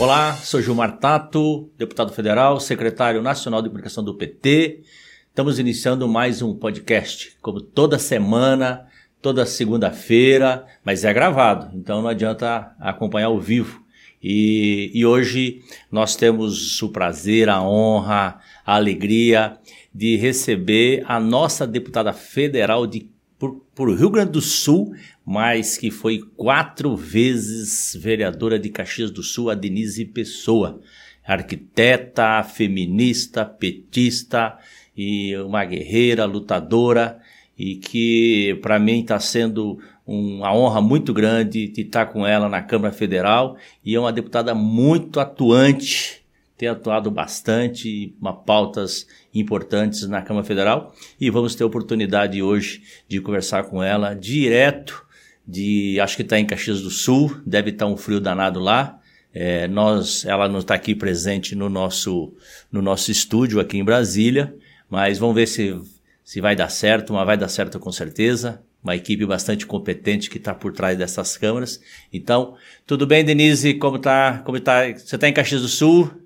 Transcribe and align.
Olá, 0.00 0.34
sou 0.34 0.62
Gilmar 0.62 0.96
Tato, 0.96 1.70
deputado 1.76 2.10
federal, 2.10 2.58
secretário 2.58 3.20
nacional 3.20 3.60
de 3.60 3.68
comunicação 3.68 4.02
do 4.02 4.14
PT. 4.14 4.80
Estamos 5.28 5.58
iniciando 5.58 6.08
mais 6.08 6.40
um 6.40 6.54
podcast, 6.54 7.36
como 7.42 7.60
toda 7.60 7.98
semana, 7.98 8.86
toda 9.20 9.44
segunda-feira, 9.44 10.64
mas 10.82 11.04
é 11.04 11.12
gravado, 11.12 11.76
então 11.76 12.00
não 12.00 12.08
adianta 12.08 12.74
acompanhar 12.80 13.26
ao 13.26 13.38
vivo. 13.38 13.84
E, 14.22 14.90
e, 14.94 15.04
hoje 15.04 15.60
nós 15.92 16.16
temos 16.16 16.80
o 16.80 16.88
prazer, 16.88 17.50
a 17.50 17.62
honra, 17.62 18.40
a 18.64 18.76
alegria 18.76 19.58
de 19.94 20.16
receber 20.16 21.04
a 21.06 21.20
nossa 21.20 21.66
deputada 21.66 22.14
federal 22.14 22.86
de, 22.86 23.10
por, 23.40 23.64
por 23.74 23.98
Rio 23.98 24.10
Grande 24.10 24.32
do 24.32 24.40
Sul, 24.42 24.94
mas 25.24 25.78
que 25.78 25.90
foi 25.90 26.20
quatro 26.36 26.94
vezes 26.94 27.96
vereadora 27.98 28.58
de 28.58 28.68
Caxias 28.68 29.10
do 29.10 29.22
Sul, 29.22 29.48
a 29.48 29.54
Denise 29.54 30.04
Pessoa. 30.04 30.78
Arquiteta, 31.26 32.42
feminista, 32.42 33.44
petista 33.44 34.58
e 34.96 35.34
uma 35.38 35.64
guerreira, 35.64 36.26
lutadora, 36.26 37.18
e 37.56 37.76
que 37.76 38.58
para 38.60 38.78
mim 38.78 39.00
está 39.00 39.18
sendo 39.18 39.78
uma 40.06 40.52
honra 40.52 40.82
muito 40.82 41.14
grande 41.14 41.68
de 41.68 41.82
estar 41.82 42.06
com 42.06 42.26
ela 42.26 42.48
na 42.48 42.60
Câmara 42.60 42.92
Federal 42.92 43.56
e 43.84 43.94
é 43.94 44.00
uma 44.00 44.12
deputada 44.12 44.54
muito 44.54 45.20
atuante 45.20 46.19
tem 46.60 46.68
atuado 46.68 47.10
bastante, 47.10 48.14
uma 48.20 48.34
pautas 48.34 49.06
importantes 49.32 50.06
na 50.06 50.20
Câmara 50.20 50.44
Federal 50.44 50.94
e 51.18 51.30
vamos 51.30 51.54
ter 51.54 51.64
oportunidade 51.64 52.42
hoje 52.42 52.82
de 53.08 53.18
conversar 53.18 53.64
com 53.64 53.82
ela 53.82 54.12
direto 54.12 55.06
de, 55.46 55.98
acho 55.98 56.16
que 56.16 56.22
está 56.22 56.38
em 56.38 56.44
Caxias 56.44 56.82
do 56.82 56.90
Sul, 56.90 57.34
deve 57.46 57.70
estar 57.70 57.86
tá 57.86 57.90
um 57.90 57.96
frio 57.96 58.20
danado 58.20 58.60
lá. 58.60 59.00
É, 59.32 59.66
nós, 59.68 60.26
ela 60.26 60.48
não 60.48 60.58
está 60.58 60.74
aqui 60.74 60.94
presente 60.94 61.54
no 61.54 61.70
nosso, 61.70 62.34
no 62.70 62.82
nosso 62.82 63.10
estúdio 63.10 63.58
aqui 63.58 63.78
em 63.78 63.84
Brasília, 63.84 64.54
mas 64.90 65.18
vamos 65.18 65.36
ver 65.36 65.46
se, 65.46 65.74
se 66.22 66.42
vai 66.42 66.54
dar 66.54 66.68
certo, 66.68 67.14
mas 67.14 67.24
vai 67.24 67.38
dar 67.38 67.48
certo 67.48 67.80
com 67.80 67.90
certeza. 67.90 68.60
Uma 68.84 68.96
equipe 68.96 69.24
bastante 69.24 69.64
competente 69.64 70.28
que 70.28 70.36
está 70.36 70.52
por 70.52 70.74
trás 70.74 70.98
dessas 70.98 71.38
câmaras. 71.38 71.80
Então, 72.12 72.54
tudo 72.86 73.06
bem, 73.06 73.24
Denise? 73.24 73.72
Como 73.74 73.98
tá? 73.98 74.42
Como 74.44 74.60
tá? 74.60 74.82
Você 74.92 75.14
está 75.14 75.26
em 75.26 75.32
Caxias 75.32 75.62
do 75.62 75.68
Sul? 75.68 76.19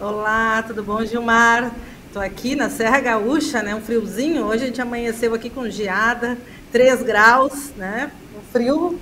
Olá, 0.00 0.64
tudo 0.66 0.82
bom, 0.82 1.04
Gilmar? 1.04 1.70
Estou 2.06 2.22
aqui 2.22 2.56
na 2.56 2.70
Serra 2.70 3.00
Gaúcha, 3.00 3.62
né? 3.62 3.74
Um 3.74 3.82
friozinho. 3.82 4.46
Hoje 4.46 4.64
a 4.64 4.66
gente 4.68 4.80
amanheceu 4.80 5.34
aqui 5.34 5.50
com 5.50 5.68
geada, 5.68 6.38
3 6.72 7.02
graus, 7.02 7.74
né? 7.76 8.10
Um 8.34 8.40
frio 8.50 8.98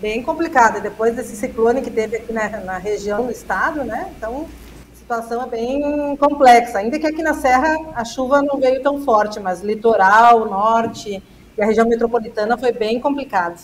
bem 0.00 0.22
complicado. 0.22 0.80
depois 0.80 1.14
desse 1.14 1.36
ciclone 1.36 1.82
que 1.82 1.90
teve 1.90 2.16
aqui 2.16 2.32
na, 2.32 2.48
na 2.60 2.78
região 2.78 3.26
do 3.26 3.30
estado, 3.30 3.84
né? 3.84 4.10
Então, 4.16 4.48
a 4.90 4.96
situação 4.96 5.42
é 5.42 5.46
bem 5.50 6.16
complexa. 6.16 6.78
Ainda 6.78 6.98
que 6.98 7.06
aqui 7.06 7.22
na 7.22 7.34
Serra 7.34 7.76
a 7.94 8.02
chuva 8.06 8.40
não 8.40 8.58
veio 8.58 8.82
tão 8.82 9.04
forte, 9.04 9.38
mas 9.38 9.60
litoral, 9.60 10.46
norte 10.46 11.22
e 11.58 11.62
a 11.62 11.66
região 11.66 11.86
metropolitana 11.86 12.56
foi 12.56 12.72
bem 12.72 12.98
complicado. 12.98 13.60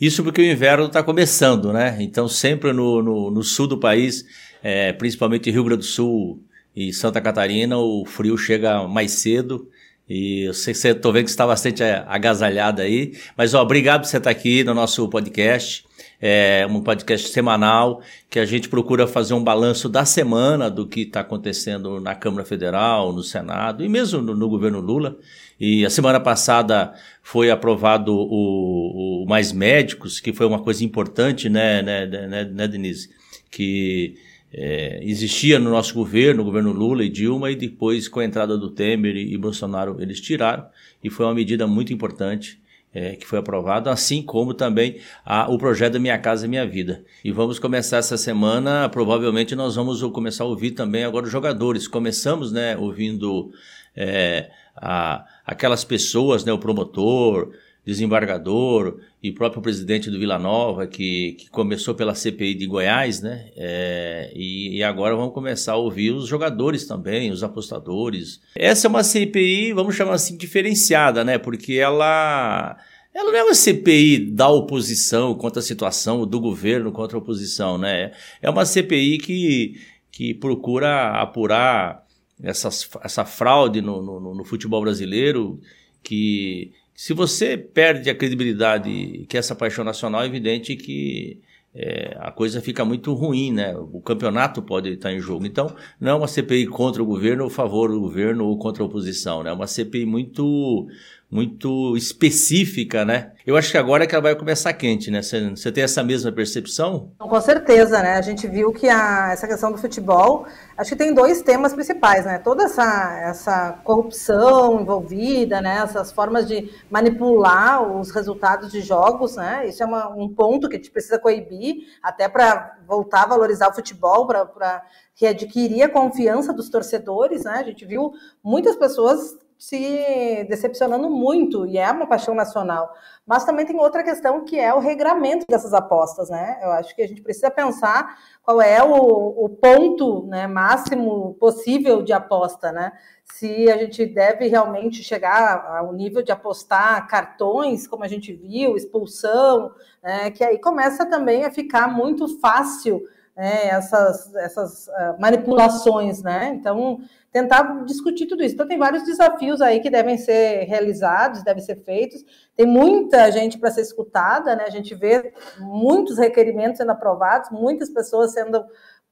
Isso 0.00 0.22
porque 0.24 0.40
o 0.40 0.44
inverno 0.44 0.86
está 0.86 1.02
começando, 1.02 1.70
né? 1.70 1.96
Então, 2.00 2.28
sempre 2.28 2.72
no, 2.72 3.02
no, 3.02 3.30
no 3.30 3.42
sul 3.42 3.66
do 3.66 3.78
país 3.78 4.24
é, 4.68 4.92
principalmente 4.92 5.48
Rio 5.48 5.62
Grande 5.62 5.82
do 5.82 5.84
Sul 5.84 6.42
e 6.74 6.92
Santa 6.92 7.20
Catarina, 7.20 7.78
o 7.78 8.04
frio 8.04 8.36
chega 8.36 8.82
mais 8.88 9.12
cedo. 9.12 9.70
E 10.08 10.42
eu 10.42 10.54
sei 10.54 10.74
que 10.74 10.80
você 10.80 10.92
vendo 10.92 11.24
que 11.24 11.30
está 11.30 11.46
bastante 11.46 11.84
é, 11.84 12.04
agasalhada 12.08 12.82
aí. 12.82 13.12
Mas 13.36 13.54
ó, 13.54 13.62
obrigado 13.62 14.00
por 14.00 14.08
você 14.08 14.16
estar 14.16 14.28
aqui 14.28 14.64
no 14.64 14.74
nosso 14.74 15.08
podcast. 15.08 15.84
É 16.20 16.66
um 16.68 16.80
podcast 16.80 17.28
semanal 17.28 18.02
que 18.28 18.40
a 18.40 18.44
gente 18.44 18.68
procura 18.68 19.06
fazer 19.06 19.34
um 19.34 19.44
balanço 19.44 19.88
da 19.88 20.04
semana 20.04 20.68
do 20.68 20.84
que 20.84 21.02
está 21.02 21.20
acontecendo 21.20 22.00
na 22.00 22.16
Câmara 22.16 22.44
Federal, 22.44 23.12
no 23.12 23.22
Senado 23.22 23.84
e 23.84 23.88
mesmo 23.88 24.20
no, 24.20 24.34
no, 24.34 24.48
governo 24.48 24.80
Lula. 24.80 25.16
E 25.60 25.86
a 25.86 25.90
semana 25.90 26.18
passada 26.18 26.92
foi 27.22 27.52
aprovado 27.52 28.12
o, 28.12 29.22
o 29.22 29.26
Mais 29.28 29.52
Médicos, 29.52 30.18
que 30.18 30.32
foi 30.32 30.44
uma 30.44 30.60
coisa 30.60 30.84
importante, 30.84 31.48
né, 31.48 31.82
né, 31.82 32.04
né, 32.04 32.44
né 32.44 32.66
Denise? 32.66 33.10
Que 33.48 34.25
é, 34.52 35.00
existia 35.02 35.58
no 35.58 35.70
nosso 35.70 35.94
governo, 35.94 36.38
no 36.38 36.44
governo 36.44 36.72
Lula 36.72 37.04
e 37.04 37.08
Dilma, 37.08 37.50
e 37.50 37.56
depois, 37.56 38.08
com 38.08 38.20
a 38.20 38.24
entrada 38.24 38.56
do 38.56 38.70
Temer 38.70 39.16
e, 39.16 39.34
e 39.34 39.36
Bolsonaro, 39.38 39.96
eles 40.00 40.20
tiraram, 40.20 40.66
e 41.02 41.10
foi 41.10 41.26
uma 41.26 41.34
medida 41.34 41.66
muito 41.66 41.92
importante 41.92 42.60
é, 42.96 43.14
que 43.14 43.26
foi 43.26 43.38
aprovada, 43.38 43.90
assim 43.90 44.22
como 44.22 44.54
também 44.54 44.96
a, 45.22 45.52
o 45.52 45.58
projeto 45.58 45.92
da 45.94 45.98
Minha 45.98 46.18
Casa 46.18 46.48
Minha 46.48 46.66
Vida. 46.66 47.04
E 47.22 47.30
vamos 47.30 47.58
começar 47.58 47.98
essa 47.98 48.16
semana, 48.16 48.88
provavelmente 48.88 49.54
nós 49.54 49.76
vamos 49.76 50.00
começar 50.00 50.44
a 50.44 50.46
ouvir 50.46 50.70
também 50.70 51.04
agora 51.04 51.26
os 51.26 51.32
jogadores. 51.32 51.86
Começamos 51.86 52.52
né, 52.52 52.74
ouvindo 52.74 53.52
é, 53.94 54.50
a, 54.74 55.26
aquelas 55.44 55.84
pessoas, 55.84 56.42
né, 56.42 56.52
o 56.54 56.58
promotor, 56.58 57.52
desembargador 57.86 58.98
e 59.22 59.30
próprio 59.30 59.62
presidente 59.62 60.10
do 60.10 60.18
Vila 60.18 60.40
Nova, 60.40 60.88
que, 60.88 61.36
que 61.38 61.48
começou 61.48 61.94
pela 61.94 62.16
CPI 62.16 62.54
de 62.54 62.66
Goiás, 62.66 63.22
né? 63.22 63.48
É, 63.56 64.32
e, 64.34 64.78
e, 64.78 64.82
agora 64.82 65.14
vamos 65.14 65.32
começar 65.32 65.74
a 65.74 65.76
ouvir 65.76 66.10
os 66.10 66.26
jogadores 66.26 66.84
também, 66.84 67.30
os 67.30 67.44
apostadores. 67.44 68.40
Essa 68.56 68.88
é 68.88 68.90
uma 68.90 69.04
CPI, 69.04 69.72
vamos 69.72 69.94
chamar 69.94 70.14
assim, 70.14 70.36
diferenciada, 70.36 71.22
né? 71.22 71.38
Porque 71.38 71.74
ela. 71.74 72.76
Ela 73.14 73.30
não 73.30 73.38
é 73.38 73.44
uma 73.44 73.54
CPI 73.54 74.32
da 74.32 74.48
oposição 74.48 75.34
contra 75.34 75.60
a 75.60 75.62
situação, 75.62 76.26
do 76.26 76.38
governo 76.40 76.92
contra 76.92 77.16
a 77.16 77.20
oposição, 77.20 77.78
né? 77.78 78.12
É 78.42 78.50
uma 78.50 78.66
CPI 78.66 79.18
que, 79.18 79.80
que 80.10 80.34
procura 80.34 81.12
apurar 81.12 82.04
essas, 82.42 82.86
essa 83.02 83.24
fraude 83.24 83.80
no, 83.80 84.02
no, 84.02 84.34
no 84.34 84.44
futebol 84.44 84.82
brasileiro, 84.82 85.58
que 86.02 86.72
se 86.96 87.12
você 87.12 87.58
perde 87.58 88.08
a 88.08 88.14
credibilidade 88.14 89.26
que 89.28 89.36
essa 89.36 89.54
paixão 89.54 89.84
nacional, 89.84 90.22
é 90.22 90.26
evidente 90.26 90.74
que 90.74 91.42
é, 91.74 92.16
a 92.18 92.32
coisa 92.32 92.62
fica 92.62 92.86
muito 92.86 93.12
ruim, 93.12 93.52
né? 93.52 93.76
O 93.76 94.00
campeonato 94.00 94.62
pode 94.62 94.88
estar 94.88 95.12
em 95.12 95.20
jogo. 95.20 95.44
Então, 95.44 95.76
não 96.00 96.12
é 96.12 96.14
uma 96.14 96.26
CPI 96.26 96.66
contra 96.66 97.02
o 97.02 97.06
governo 97.06 97.44
ou 97.44 97.50
favor 97.50 97.90
do 97.90 98.00
governo 98.00 98.46
ou 98.46 98.56
contra 98.56 98.82
a 98.82 98.86
oposição, 98.86 99.42
né? 99.42 99.50
É 99.50 99.52
uma 99.52 99.66
CPI 99.66 100.06
muito 100.06 100.88
muito 101.30 101.96
específica, 101.96 103.04
né? 103.04 103.32
Eu 103.44 103.56
acho 103.56 103.70
que 103.70 103.78
agora 103.78 104.04
é 104.04 104.06
que 104.06 104.14
ela 104.14 104.22
vai 104.22 104.34
começar 104.36 104.72
quente, 104.72 105.10
né? 105.10 105.20
Você 105.22 105.72
tem 105.72 105.82
essa 105.82 106.02
mesma 106.02 106.30
percepção? 106.30 107.12
Com 107.18 107.40
certeza, 107.40 108.00
né? 108.00 108.14
A 108.14 108.22
gente 108.22 108.46
viu 108.46 108.72
que 108.72 108.88
a, 108.88 109.32
essa 109.32 109.46
questão 109.46 109.72
do 109.72 109.78
futebol, 109.78 110.46
acho 110.76 110.90
que 110.90 110.96
tem 110.96 111.12
dois 111.12 111.42
temas 111.42 111.72
principais, 111.72 112.24
né? 112.24 112.38
Toda 112.38 112.64
essa, 112.64 113.20
essa 113.22 113.72
corrupção 113.84 114.80
envolvida, 114.80 115.60
né? 115.60 115.80
Essas 115.82 116.12
formas 116.12 116.46
de 116.46 116.70
manipular 116.88 117.82
os 117.82 118.10
resultados 118.10 118.70
de 118.70 118.80
jogos, 118.80 119.36
né? 119.36 119.66
Isso 119.68 119.82
é 119.82 119.86
uma, 119.86 120.08
um 120.08 120.28
ponto 120.28 120.68
que 120.68 120.76
a 120.76 120.78
gente 120.78 120.90
precisa 120.90 121.18
coibir, 121.18 121.86
até 122.02 122.28
para 122.28 122.76
voltar 122.86 123.24
a 123.24 123.28
valorizar 123.28 123.68
o 123.68 123.74
futebol, 123.74 124.26
para 124.26 124.82
readquirir 125.14 125.84
a 125.84 125.88
confiança 125.88 126.52
dos 126.52 126.68
torcedores, 126.68 127.44
né? 127.44 127.54
A 127.58 127.64
gente 127.64 127.84
viu 127.84 128.12
muitas 128.44 128.76
pessoas 128.76 129.36
se 129.58 130.44
decepcionando 130.48 131.08
muito, 131.08 131.66
e 131.66 131.78
é 131.78 131.90
uma 131.90 132.06
paixão 132.06 132.34
nacional. 132.34 132.92
Mas 133.26 133.44
também 133.44 133.66
tem 133.66 133.78
outra 133.78 134.02
questão 134.04 134.44
que 134.44 134.58
é 134.58 134.72
o 134.72 134.78
regramento 134.78 135.46
dessas 135.48 135.72
apostas, 135.72 136.30
né? 136.30 136.58
Eu 136.62 136.70
acho 136.72 136.94
que 136.94 137.02
a 137.02 137.08
gente 137.08 137.22
precisa 137.22 137.50
pensar 137.50 138.16
qual 138.42 138.60
é 138.60 138.82
o, 138.82 139.44
o 139.44 139.48
ponto 139.48 140.26
né, 140.26 140.46
máximo 140.46 141.34
possível 141.34 142.02
de 142.02 142.12
aposta, 142.12 142.70
né? 142.70 142.92
Se 143.24 143.70
a 143.70 143.76
gente 143.78 144.06
deve 144.06 144.46
realmente 144.46 145.02
chegar 145.02 145.66
ao 145.78 145.92
nível 145.92 146.22
de 146.22 146.30
apostar 146.30 147.06
cartões, 147.08 147.86
como 147.86 148.04
a 148.04 148.08
gente 148.08 148.32
viu, 148.32 148.76
expulsão, 148.76 149.72
né, 150.02 150.30
que 150.30 150.44
aí 150.44 150.60
começa 150.60 151.04
também 151.04 151.44
a 151.44 151.50
ficar 151.50 151.88
muito 151.88 152.38
fácil 152.38 153.02
né, 153.36 153.66
essas, 153.68 154.34
essas 154.36 154.88
uh, 154.88 155.20
manipulações, 155.20 156.22
né? 156.22 156.54
Então, 156.58 157.00
tentar 157.30 157.84
discutir 157.84 158.26
tudo 158.26 158.42
isso. 158.42 158.54
Então, 158.54 158.66
tem 158.66 158.78
vários 158.78 159.04
desafios 159.04 159.60
aí 159.60 159.80
que 159.80 159.90
devem 159.90 160.16
ser 160.16 160.64
realizados, 160.64 161.44
devem 161.44 161.62
ser 161.62 161.76
feitos. 161.84 162.24
Tem 162.56 162.64
muita 162.64 163.30
gente 163.30 163.58
para 163.58 163.70
ser 163.70 163.82
escutada, 163.82 164.56
né? 164.56 164.64
A 164.66 164.70
gente 164.70 164.94
vê 164.94 165.34
muitos 165.58 166.16
requerimentos 166.16 166.78
sendo 166.78 166.92
aprovados, 166.92 167.50
muitas 167.50 167.90
pessoas 167.90 168.32
sendo 168.32 168.64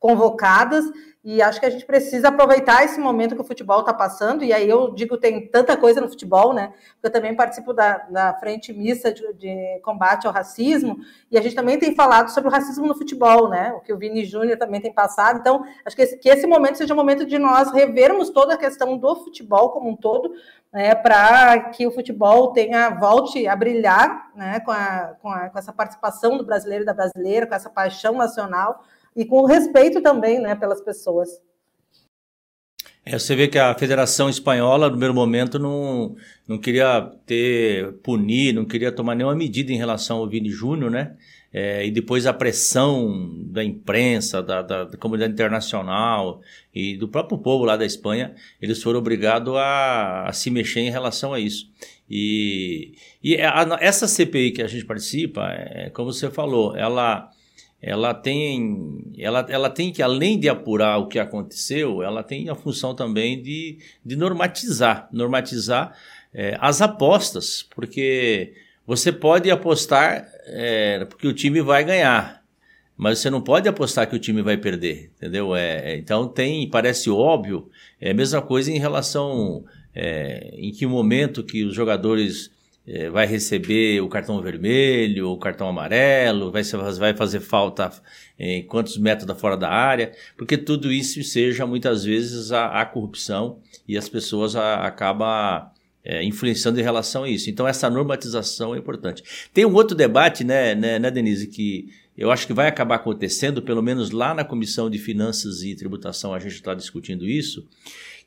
convocadas 0.04 0.84
e 1.24 1.40
acho 1.40 1.58
que 1.58 1.64
a 1.64 1.70
gente 1.70 1.86
precisa 1.86 2.28
aproveitar 2.28 2.84
esse 2.84 3.00
momento 3.00 3.34
que 3.34 3.40
o 3.40 3.46
futebol 3.46 3.80
está 3.80 3.94
passando, 3.94 4.44
e 4.44 4.52
aí 4.52 4.68
eu 4.68 4.92
digo 4.92 5.16
tem 5.16 5.48
tanta 5.48 5.74
coisa 5.74 5.98
no 5.98 6.10
futebol, 6.10 6.52
né? 6.52 6.74
Eu 7.02 7.10
também 7.10 7.34
participo 7.34 7.72
da, 7.72 7.96
da 8.10 8.34
frente 8.34 8.70
mista 8.70 9.10
de, 9.10 9.32
de, 9.32 9.80
combate 9.82 10.26
ao 10.26 10.32
racismo, 10.34 10.98
e 11.30 11.38
a 11.38 11.40
gente 11.40 11.54
também 11.54 11.78
tem 11.78 11.94
falado 11.94 12.28
sobre 12.28 12.50
o 12.50 12.52
racismo 12.52 12.86
no 12.86 12.94
futebol, 12.94 13.48
né? 13.48 13.72
O 13.72 13.80
que 13.80 13.94
o 13.94 13.96
Vini 13.96 14.26
Júnior 14.26 14.58
também 14.58 14.82
tem 14.82 14.92
passado. 14.92 15.38
Então, 15.38 15.64
acho 15.86 15.96
que 15.96 16.02
esse, 16.02 16.18
que 16.18 16.28
esse 16.28 16.46
momento 16.46 16.76
seja 16.76 16.92
o 16.92 16.96
momento 16.96 17.24
de 17.24 17.38
nós 17.38 17.72
revermos 17.72 18.28
toda 18.28 18.52
a 18.52 18.58
questão 18.58 18.98
do 18.98 19.16
futebol 19.24 19.70
como 19.70 19.88
um 19.88 19.96
todo, 19.96 20.30
né? 20.70 20.94
Para 20.94 21.70
que 21.70 21.86
o 21.86 21.90
futebol 21.90 22.52
tenha, 22.52 22.90
volte 22.90 23.46
a 23.46 23.56
brilhar, 23.56 24.30
né? 24.36 24.60
Com, 24.60 24.72
a, 24.72 25.14
com, 25.22 25.30
a, 25.30 25.48
com 25.48 25.58
essa 25.58 25.72
participação 25.72 26.36
do 26.36 26.44
brasileiro 26.44 26.84
e 26.84 26.86
da 26.86 26.92
brasileira, 26.92 27.46
com 27.46 27.54
essa 27.54 27.70
paixão 27.70 28.12
nacional 28.12 28.84
e 29.16 29.24
com 29.24 29.44
respeito 29.44 30.00
também 30.00 30.40
né, 30.40 30.54
pelas 30.54 30.80
pessoas. 30.80 31.28
É, 33.06 33.18
você 33.18 33.36
vê 33.36 33.48
que 33.48 33.58
a 33.58 33.74
Federação 33.74 34.30
Espanhola, 34.30 34.86
no 34.86 34.92
primeiro 34.92 35.12
momento, 35.12 35.58
não, 35.58 36.16
não 36.48 36.56
queria 36.56 37.02
ter, 37.26 37.92
punir, 38.02 38.54
não 38.54 38.64
queria 38.64 38.90
tomar 38.90 39.14
nenhuma 39.14 39.34
medida 39.34 39.70
em 39.72 39.76
relação 39.76 40.18
ao 40.18 40.28
Vini 40.28 40.48
Júnior, 40.48 40.90
né? 40.90 41.14
É, 41.52 41.86
e 41.86 41.90
depois 41.90 42.26
a 42.26 42.32
pressão 42.32 43.44
da 43.44 43.62
imprensa, 43.62 44.42
da, 44.42 44.60
da, 44.60 44.84
da, 44.84 44.96
comunidade 44.96 45.34
internacional 45.34 46.40
e 46.74 46.96
do 46.96 47.06
próprio 47.06 47.38
povo 47.38 47.64
lá 47.64 47.76
da 47.76 47.86
Espanha, 47.86 48.34
eles 48.60 48.82
foram 48.82 48.98
obrigados 48.98 49.54
a, 49.54 50.24
a 50.26 50.32
se 50.32 50.50
mexer 50.50 50.80
em 50.80 50.90
relação 50.90 51.32
a 51.32 51.38
isso. 51.38 51.70
E, 52.10 52.94
e 53.22 53.36
a, 53.36 53.78
essa 53.80 54.08
CPI 54.08 54.50
que 54.50 54.62
a 54.62 54.66
gente 54.66 54.84
participa, 54.84 55.46
é, 55.52 55.90
como 55.90 56.12
você 56.12 56.28
falou, 56.28 56.76
ela 56.76 57.30
ela 57.86 58.14
tem, 58.14 59.12
ela, 59.18 59.44
ela 59.46 59.68
tem 59.68 59.92
que, 59.92 60.02
além 60.02 60.40
de 60.40 60.48
apurar 60.48 60.96
o 60.96 61.06
que 61.06 61.18
aconteceu, 61.18 62.02
ela 62.02 62.22
tem 62.22 62.48
a 62.48 62.54
função 62.54 62.94
também 62.94 63.42
de, 63.42 63.76
de 64.02 64.16
normatizar, 64.16 65.06
normatizar 65.12 65.94
é, 66.32 66.56
as 66.60 66.80
apostas, 66.80 67.62
porque 67.74 68.54
você 68.86 69.12
pode 69.12 69.50
apostar 69.50 70.26
é, 70.46 71.04
porque 71.04 71.28
o 71.28 71.34
time 71.34 71.60
vai 71.60 71.84
ganhar, 71.84 72.42
mas 72.96 73.18
você 73.18 73.28
não 73.28 73.42
pode 73.42 73.68
apostar 73.68 74.08
que 74.08 74.16
o 74.16 74.20
time 74.20 74.40
vai 74.40 74.56
perder, 74.56 75.10
entendeu? 75.18 75.54
É, 75.54 75.92
é 75.92 75.96
então 75.98 76.26
tem, 76.26 76.66
parece 76.70 77.10
óbvio, 77.10 77.68
é 78.00 78.12
a 78.12 78.14
mesma 78.14 78.40
coisa 78.40 78.72
em 78.72 78.78
relação 78.78 79.62
é, 79.94 80.54
em 80.54 80.72
que 80.72 80.86
momento 80.86 81.44
que 81.44 81.62
os 81.62 81.74
jogadores 81.74 82.50
é, 82.86 83.08
vai 83.08 83.26
receber 83.26 84.00
o 84.00 84.08
cartão 84.08 84.40
vermelho, 84.42 85.30
o 85.30 85.38
cartão 85.38 85.68
amarelo, 85.68 86.52
vai, 86.52 86.62
vai 86.98 87.14
fazer 87.14 87.40
falta 87.40 87.90
em 88.38 88.62
quantos 88.62 88.98
metros 88.98 89.26
da 89.26 89.34
fora 89.34 89.56
da 89.56 89.70
área, 89.70 90.12
porque 90.36 90.58
tudo 90.58 90.92
isso 90.92 91.22
seja 91.22 91.66
muitas 91.66 92.04
vezes 92.04 92.52
a, 92.52 92.80
a 92.80 92.84
corrupção 92.84 93.58
e 93.88 93.96
as 93.96 94.08
pessoas 94.08 94.54
acabam 94.54 95.70
é, 96.04 96.22
influenciando 96.22 96.78
em 96.78 96.82
relação 96.82 97.24
a 97.24 97.28
isso. 97.28 97.48
Então 97.48 97.66
essa 97.66 97.88
normatização 97.88 98.74
é 98.74 98.78
importante. 98.78 99.22
Tem 99.54 99.64
um 99.64 99.74
outro 99.74 99.96
debate, 99.96 100.44
né, 100.44 100.74
né, 100.74 100.98
né 100.98 101.10
Denise, 101.10 101.46
que 101.46 101.88
eu 102.16 102.30
acho 102.30 102.46
que 102.46 102.52
vai 102.52 102.68
acabar 102.68 102.96
acontecendo, 102.96 103.62
pelo 103.62 103.82
menos 103.82 104.10
lá 104.10 104.34
na 104.34 104.44
Comissão 104.44 104.88
de 104.88 104.98
Finanças 104.98 105.62
e 105.62 105.74
Tributação 105.74 106.32
a 106.34 106.38
gente 106.38 106.54
está 106.54 106.74
discutindo 106.74 107.26
isso, 107.26 107.66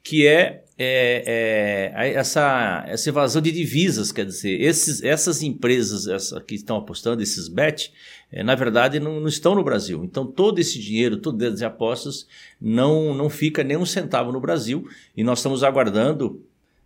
que 0.03 0.25
é, 0.25 0.63
é, 0.77 1.93
é, 1.95 2.13
essa, 2.13 2.85
essa 2.87 3.09
evasão 3.09 3.41
de 3.41 3.51
divisas, 3.51 4.11
quer 4.11 4.25
dizer, 4.25 4.61
esses, 4.61 5.03
essas 5.03 5.41
empresas 5.41 6.07
essa, 6.07 6.39
que 6.39 6.55
estão 6.55 6.77
apostando, 6.77 7.21
esses 7.21 7.47
bet, 7.47 7.91
é, 8.31 8.43
na 8.43 8.55
verdade 8.55 8.99
não, 8.99 9.19
não, 9.19 9.27
estão 9.27 9.55
no 9.55 9.63
Brasil. 9.63 10.03
Então 10.03 10.25
todo 10.25 10.59
esse 10.59 10.79
dinheiro, 10.79 11.17
todas 11.17 11.55
as 11.55 11.61
apostas, 11.61 12.27
não, 12.61 13.13
não 13.13 13.29
fica 13.29 13.63
nem 13.63 13.77
um 13.77 13.85
centavo 13.85 14.31
no 14.31 14.39
Brasil 14.39 14.87
e 15.15 15.23
nós 15.23 15.39
estamos 15.39 15.63
aguardando 15.63 16.43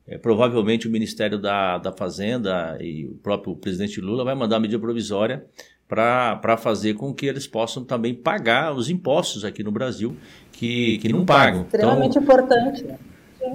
é, 0.08 0.18
provavelmente 0.18 0.88
o 0.88 0.92
Ministério 0.92 1.38
da, 1.38 1.78
da 1.78 1.92
Fazenda 1.92 2.78
e 2.82 3.06
o 3.06 3.14
próprio 3.16 3.56
presidente 3.56 4.02
Lula 4.02 4.24
vai 4.24 4.36
mandar 4.36 4.56
uma 4.56 4.62
medida 4.62 4.80
provisória 4.80 5.46
para 5.92 6.56
fazer 6.56 6.94
com 6.94 7.14
que 7.14 7.26
eles 7.26 7.46
possam 7.46 7.84
também 7.84 8.16
pagar 8.16 8.74
os 8.74 8.90
impostos 8.90 9.44
aqui 9.44 9.62
no 9.62 9.74
Brasil 9.74 10.16
que, 10.54 10.98
que 11.00 11.12
não 11.12 11.26
pagam. 11.26 11.64
Extremamente 11.64 12.12
então, 12.12 12.24
importante. 12.24 12.86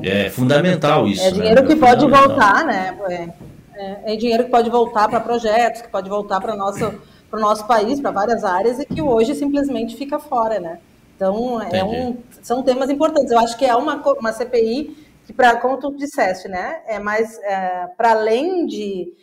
É 0.03 0.29
fundamental 0.29 1.07
isso. 1.07 1.23
É 1.23 1.31
dinheiro 1.31 1.63
né? 1.63 1.67
que 1.67 1.73
é 1.73 1.77
pode 1.77 2.07
voltar, 2.07 2.67
né? 2.67 2.99
É, 3.09 3.29
é, 3.75 4.13
é, 4.13 4.17
dinheiro 4.17 4.45
que 4.45 4.51
pode 4.51 4.69
voltar 4.69 5.09
para 5.09 5.19
projetos, 5.19 5.81
que 5.81 5.89
pode 5.89 6.11
voltar 6.11 6.39
para 6.39 6.53
o 6.53 6.59
nosso, 6.59 6.93
nosso 7.33 7.67
país, 7.67 8.01
para 8.01 8.11
várias 8.11 8.45
áreas, 8.45 8.79
e 8.81 8.85
que 8.85 9.01
hoje 9.01 9.35
simplesmente 9.35 9.97
fica 9.97 10.19
fora, 10.19 10.61
né? 10.61 10.79
Então, 11.17 11.63
é 11.63 11.83
um, 11.83 12.19
são 12.43 12.63
temas 12.63 12.91
importantes. 12.91 13.31
Eu 13.31 13.39
acho 13.39 13.57
que 13.57 13.65
é 13.65 13.75
uma, 13.75 13.97
uma 13.97 14.33
CPI 14.33 14.95
que, 15.25 15.33
pra, 15.33 15.57
como 15.57 15.79
tu 15.79 15.91
disseste, 15.97 16.49
né, 16.49 16.81
é 16.87 16.99
mais 16.99 17.39
é, 17.39 17.87
para 17.97 18.11
além 18.11 18.67
de 18.67 19.15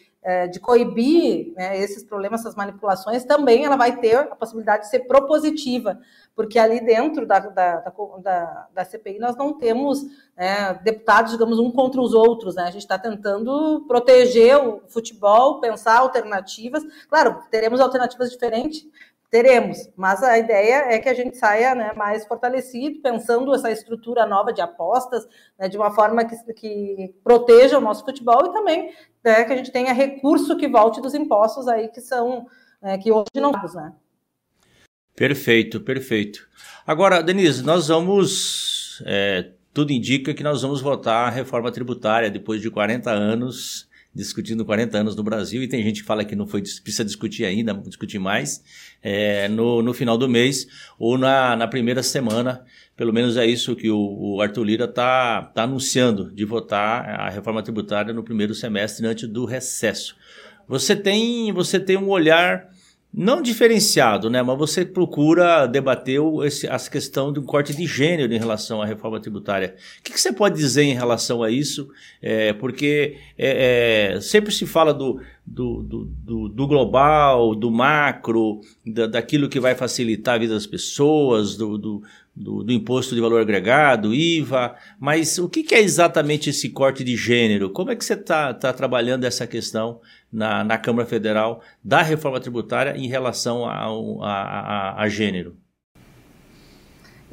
de 0.47 0.59
coibir 0.59 1.53
né, 1.55 1.77
esses 1.79 2.03
problemas, 2.03 2.41
essas 2.41 2.55
manipulações, 2.55 3.25
também 3.25 3.65
ela 3.65 3.75
vai 3.75 3.97
ter 3.97 4.15
a 4.15 4.35
possibilidade 4.35 4.83
de 4.83 4.89
ser 4.89 4.99
propositiva, 5.01 5.99
porque 6.35 6.57
ali 6.57 6.79
dentro 6.79 7.25
da, 7.25 7.39
da, 7.39 7.93
da, 8.21 8.67
da 8.73 8.85
CPI 8.85 9.19
nós 9.19 9.35
não 9.35 9.57
temos 9.57 10.03
né, 10.37 10.73
deputados, 10.83 11.33
digamos, 11.33 11.59
um 11.59 11.71
contra 11.71 11.99
os 11.99 12.13
outros, 12.13 12.55
né? 12.55 12.63
A 12.63 12.71
gente 12.71 12.83
está 12.83 12.97
tentando 12.97 13.85
proteger 13.87 14.57
o 14.57 14.81
futebol, 14.87 15.59
pensar 15.59 15.99
alternativas. 15.99 16.83
Claro, 17.09 17.43
teremos 17.51 17.79
alternativas 17.79 18.31
diferentes, 18.31 18.87
Teremos, 19.33 19.89
mas 19.95 20.21
a 20.21 20.37
ideia 20.37 20.93
é 20.93 20.99
que 20.99 21.09
a 21.09 21.13
gente 21.15 21.35
saia 21.37 21.73
né, 21.73 21.91
mais 21.95 22.23
fortalecido, 22.23 23.01
pensando 23.01 23.51
essa 23.55 23.71
estrutura 23.71 24.27
nova 24.27 24.53
de 24.53 24.61
apostas, 24.61 25.27
né, 25.57 25.67
de 25.67 25.75
uma 25.75 25.89
forma 25.89 26.23
que, 26.23 26.35
que, 26.53 27.15
proteja 27.23 27.79
o 27.79 27.81
nosso 27.81 28.05
futebol 28.05 28.45
e 28.45 28.53
também 28.53 28.93
né, 29.23 29.43
que 29.43 29.53
a 29.53 29.55
gente 29.55 29.71
tenha 29.71 29.93
recurso 29.93 30.57
que 30.57 30.67
volte 30.67 31.01
dos 31.01 31.13
impostos 31.13 31.67
aí 31.67 31.87
que 31.87 32.01
são 32.01 32.47
é, 32.81 32.97
que 32.97 33.11
hoje 33.11 33.29
não 33.35 33.51
né? 33.51 33.93
Perfeito, 35.15 35.79
perfeito. 35.79 36.47
Agora, 36.85 37.21
Denise, 37.21 37.63
nós 37.63 37.87
vamos. 37.87 39.01
É, 39.05 39.51
tudo 39.73 39.91
indica 39.91 40.33
que 40.33 40.43
nós 40.43 40.61
vamos 40.61 40.81
votar 40.81 41.27
a 41.27 41.31
reforma 41.31 41.71
tributária 41.71 42.29
depois 42.29 42.61
de 42.61 42.69
40 42.69 43.09
anos 43.11 43.87
discutindo 44.13 44.63
40 44.63 44.97
anos 44.97 45.15
no 45.15 45.23
Brasil, 45.23 45.63
e 45.63 45.67
tem 45.67 45.81
gente 45.81 46.01
que 46.01 46.07
fala 46.07 46.23
que 46.23 46.35
não 46.35 46.45
foi, 46.45 46.61
precisa 46.61 47.03
discutir 47.03 47.45
ainda, 47.45 47.73
discutir 47.73 48.19
mais, 48.19 48.63
é, 49.01 49.47
no, 49.47 49.81
no 49.81 49.93
final 49.93 50.17
do 50.17 50.29
mês 50.29 50.67
ou 50.99 51.17
na, 51.17 51.55
na 51.55 51.67
primeira 51.67 52.03
semana. 52.03 52.63
Pelo 52.95 53.11
menos 53.11 53.37
é 53.37 53.45
isso 53.45 53.75
que 53.75 53.89
o, 53.89 53.97
o 53.97 54.41
Arthur 54.41 54.63
Lira 54.63 54.85
está 54.85 55.41
tá 55.41 55.63
anunciando, 55.63 56.31
de 56.31 56.45
votar 56.45 57.21
a 57.21 57.29
reforma 57.29 57.63
tributária 57.63 58.13
no 58.13 58.23
primeiro 58.23 58.53
semestre 58.53 59.05
antes 59.07 59.27
do 59.27 59.45
recesso. 59.45 60.15
Você 60.67 60.95
tem, 60.95 61.51
você 61.51 61.79
tem 61.79 61.97
um 61.97 62.09
olhar 62.09 62.71
não 63.13 63.43
diferenciado, 63.43 64.27
né? 64.27 64.41
Mas 64.41 64.57
você 64.57 64.83
procura 64.83 65.67
debater 65.67 66.19
esse, 66.45 66.67
a 66.67 66.79
questão 66.79 67.31
do 67.31 67.43
corte 67.43 67.75
de 67.75 67.85
gênero 67.85 68.33
em 68.33 68.39
relação 68.39 68.81
à 68.81 68.85
reforma 68.87 69.19
tributária. 69.19 69.75
O 69.99 70.03
que, 70.03 70.13
que 70.13 70.19
você 70.19 70.33
pode 70.33 70.55
dizer 70.55 70.81
em 70.81 70.95
relação 70.95 71.43
a 71.43 71.51
isso? 71.51 71.87
É, 72.19 72.53
porque 72.53 73.17
é, 73.37 74.15
é, 74.15 74.21
sempre 74.21 74.51
se 74.51 74.65
fala 74.65 74.91
do, 74.91 75.21
do, 75.45 75.83
do, 75.83 76.49
do, 76.49 76.67
global, 76.67 77.53
do 77.53 77.69
macro, 77.69 78.61
da, 78.83 79.05
daquilo 79.05 79.47
que 79.47 79.59
vai 79.59 79.75
facilitar 79.75 80.35
a 80.35 80.39
vida 80.39 80.55
das 80.55 80.65
pessoas, 80.65 81.55
do, 81.55 82.01
do, 82.35 82.63
do, 82.63 82.71
imposto 82.71 83.13
de 83.13 83.21
valor 83.21 83.41
agregado, 83.41 84.13
IVA, 84.13 84.75
mas 84.99 85.37
o 85.37 85.47
que, 85.47 85.63
que 85.63 85.75
é 85.75 85.81
exatamente 85.81 86.49
esse 86.49 86.69
corte 86.69 87.03
de 87.03 87.15
gênero? 87.15 87.69
Como 87.69 87.91
é 87.91 87.95
que 87.95 88.03
você 88.03 88.13
está 88.13 88.53
tá 88.53 88.73
trabalhando 88.73 89.23
essa 89.23 89.45
questão 89.45 90.01
na, 90.31 90.63
na 90.63 90.77
Câmara 90.77 91.07
Federal 91.07 91.61
da 91.83 92.01
reforma 92.01 92.39
tributária 92.39 92.97
em 92.97 93.07
relação 93.07 93.65
ao, 93.65 94.23
a, 94.23 94.33
a, 94.33 95.03
a 95.03 95.09
gênero? 95.09 95.55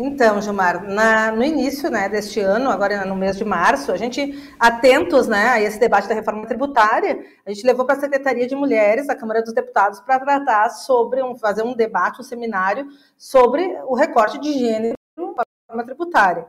Então, 0.03 0.41
Gilmar, 0.41 0.83
na, 0.89 1.31
no 1.31 1.45
início 1.45 1.91
né, 1.91 2.09
deste 2.09 2.41
ano, 2.41 2.71
agora 2.71 3.05
no 3.05 3.15
mês 3.15 3.37
de 3.37 3.45
março, 3.45 3.93
a 3.93 3.99
gente, 3.99 4.51
atentos 4.59 5.29
né, 5.29 5.49
a 5.49 5.61
esse 5.61 5.79
debate 5.79 6.09
da 6.09 6.15
reforma 6.15 6.47
tributária, 6.47 7.23
a 7.45 7.53
gente 7.53 7.67
levou 7.67 7.85
para 7.85 7.97
a 7.97 8.01
Secretaria 8.01 8.47
de 8.47 8.55
Mulheres, 8.57 9.09
da 9.09 9.15
Câmara 9.15 9.43
dos 9.43 9.53
Deputados, 9.53 10.01
para 10.01 10.19
tratar 10.19 10.71
sobre, 10.71 11.23
um, 11.23 11.37
fazer 11.37 11.65
um 11.65 11.75
debate, 11.75 12.19
um 12.19 12.25
seminário 12.25 12.89
sobre 13.19 13.63
o 13.87 13.95
recorte 13.95 14.41
de 14.41 14.55
gênero 14.55 14.95
na 15.19 15.45
reforma 15.69 15.85
tributária 15.85 16.47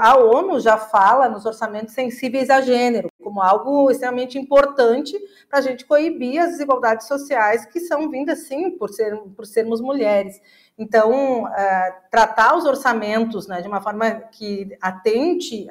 a 0.00 0.18
ONU 0.18 0.60
já 0.60 0.76
fala 0.76 1.28
nos 1.28 1.46
orçamentos 1.46 1.94
sensíveis 1.94 2.50
a 2.50 2.60
gênero 2.60 3.08
como 3.22 3.40
algo 3.40 3.90
extremamente 3.90 4.38
importante 4.38 5.18
para 5.48 5.58
a 5.58 5.62
gente 5.62 5.86
coibir 5.86 6.40
as 6.40 6.50
desigualdades 6.50 7.08
sociais 7.08 7.64
que 7.64 7.80
são 7.80 8.10
vindas, 8.10 8.46
sim, 8.46 8.70
por, 8.72 8.90
ser, 8.90 9.16
por 9.34 9.46
sermos 9.46 9.80
mulheres. 9.80 10.40
Então, 10.76 11.44
uh, 11.44 11.92
tratar 12.10 12.56
os 12.56 12.64
orçamentos 12.64 13.46
né, 13.46 13.62
de 13.62 13.68
uma 13.68 13.80
forma 13.80 14.10
que 14.32 14.76
atente 14.80 15.66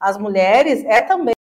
às 0.00 0.18
mulheres 0.18 0.84
é 0.84 1.00
também 1.00 1.32